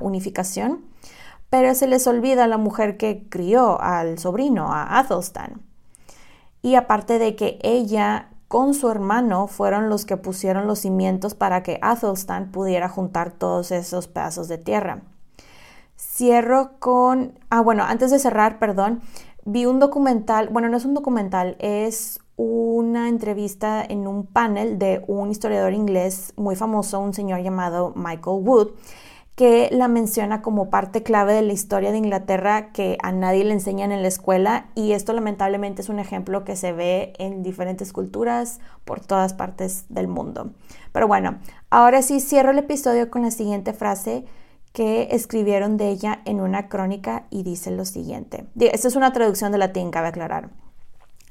unificación 0.00 0.84
pero 1.50 1.76
se 1.76 1.86
les 1.86 2.04
olvida 2.08 2.48
la 2.48 2.58
mujer 2.58 2.96
que 2.96 3.28
crió 3.30 3.80
al 3.80 4.18
sobrino, 4.18 4.72
a 4.72 4.98
Athelstan. 4.98 5.62
Y 6.62 6.74
aparte 6.74 7.18
de 7.18 7.36
que 7.36 7.58
ella 7.62 8.28
con 8.48 8.72
su 8.72 8.90
hermano 8.90 9.46
fueron 9.46 9.90
los 9.90 10.06
que 10.06 10.16
pusieron 10.16 10.66
los 10.66 10.80
cimientos 10.80 11.34
para 11.34 11.62
que 11.62 11.78
Athelstan 11.82 12.50
pudiera 12.50 12.88
juntar 12.88 13.30
todos 13.30 13.70
esos 13.70 14.08
pedazos 14.08 14.48
de 14.48 14.58
tierra. 14.58 15.02
Cierro 15.96 16.78
con... 16.78 17.38
Ah, 17.50 17.60
bueno, 17.60 17.84
antes 17.84 18.10
de 18.10 18.18
cerrar, 18.18 18.58
perdón, 18.58 19.02
vi 19.44 19.66
un 19.66 19.78
documental, 19.78 20.48
bueno, 20.48 20.68
no 20.68 20.76
es 20.76 20.84
un 20.84 20.94
documental, 20.94 21.56
es 21.58 22.20
una 22.36 23.08
entrevista 23.08 23.84
en 23.86 24.06
un 24.06 24.24
panel 24.24 24.78
de 24.78 25.02
un 25.08 25.30
historiador 25.30 25.74
inglés 25.74 26.32
muy 26.36 26.56
famoso, 26.56 27.00
un 27.00 27.12
señor 27.12 27.42
llamado 27.42 27.92
Michael 27.96 28.42
Wood, 28.42 28.68
que 29.38 29.68
la 29.70 29.86
menciona 29.86 30.42
como 30.42 30.68
parte 30.68 31.04
clave 31.04 31.32
de 31.32 31.42
la 31.42 31.52
historia 31.52 31.92
de 31.92 31.98
Inglaterra 31.98 32.72
que 32.72 32.98
a 33.04 33.12
nadie 33.12 33.44
le 33.44 33.52
enseñan 33.52 33.92
en 33.92 34.02
la 34.02 34.08
escuela 34.08 34.66
y 34.74 34.94
esto 34.94 35.12
lamentablemente 35.12 35.80
es 35.80 35.88
un 35.88 36.00
ejemplo 36.00 36.42
que 36.42 36.56
se 36.56 36.72
ve 36.72 37.12
en 37.20 37.44
diferentes 37.44 37.92
culturas 37.92 38.58
por 38.84 38.98
todas 38.98 39.34
partes 39.34 39.84
del 39.90 40.08
mundo. 40.08 40.50
Pero 40.90 41.06
bueno, 41.06 41.38
ahora 41.70 42.02
sí 42.02 42.18
cierro 42.18 42.50
el 42.50 42.58
episodio 42.58 43.10
con 43.10 43.22
la 43.22 43.30
siguiente 43.30 43.72
frase 43.72 44.24
que 44.72 45.06
escribieron 45.12 45.76
de 45.76 45.90
ella 45.90 46.20
en 46.24 46.40
una 46.40 46.68
crónica 46.68 47.28
y 47.30 47.44
dice 47.44 47.70
lo 47.70 47.84
siguiente. 47.84 48.44
Esta 48.58 48.88
es 48.88 48.96
una 48.96 49.12
traducción 49.12 49.52
de 49.52 49.58
latín, 49.58 49.92
cabe 49.92 50.08
aclarar. 50.08 50.50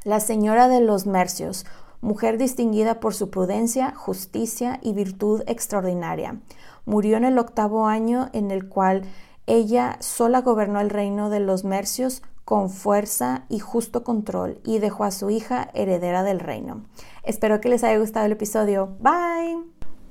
La 0.05 0.21
señora 0.21 0.69
de 0.69 0.79
los 0.79 1.07
Mercios, 1.07 1.65
mujer 1.99 2.37
distinguida 2.37 3.01
por 3.01 3.13
su 3.13 3.29
prudencia, 3.29 3.93
justicia 3.97 4.79
y 4.81 4.93
virtud 4.93 5.43
extraordinaria 5.45 6.39
Murió 6.87 7.17
en 7.17 7.25
el 7.25 7.37
octavo 7.37 7.85
año 7.85 8.29
en 8.31 8.49
el 8.49 8.69
cual 8.69 9.03
ella 9.45 9.97
sola 9.99 10.41
gobernó 10.41 10.79
el 10.79 10.89
reino 10.89 11.29
de 11.29 11.41
los 11.41 11.65
Mercios 11.65 12.23
con 12.45 12.69
fuerza 12.69 13.43
y 13.49 13.59
justo 13.59 14.05
control 14.05 14.61
y 14.63 14.79
dejó 14.79 15.03
a 15.03 15.11
su 15.11 15.29
hija 15.29 15.69
heredera 15.73 16.23
del 16.23 16.39
reino. 16.39 16.85
Espero 17.23 17.59
que 17.59 17.67
les 17.67 17.83
haya 17.83 17.99
gustado 17.99 18.25
el 18.25 18.31
episodio. 18.31 18.95
Bye. 19.01 19.76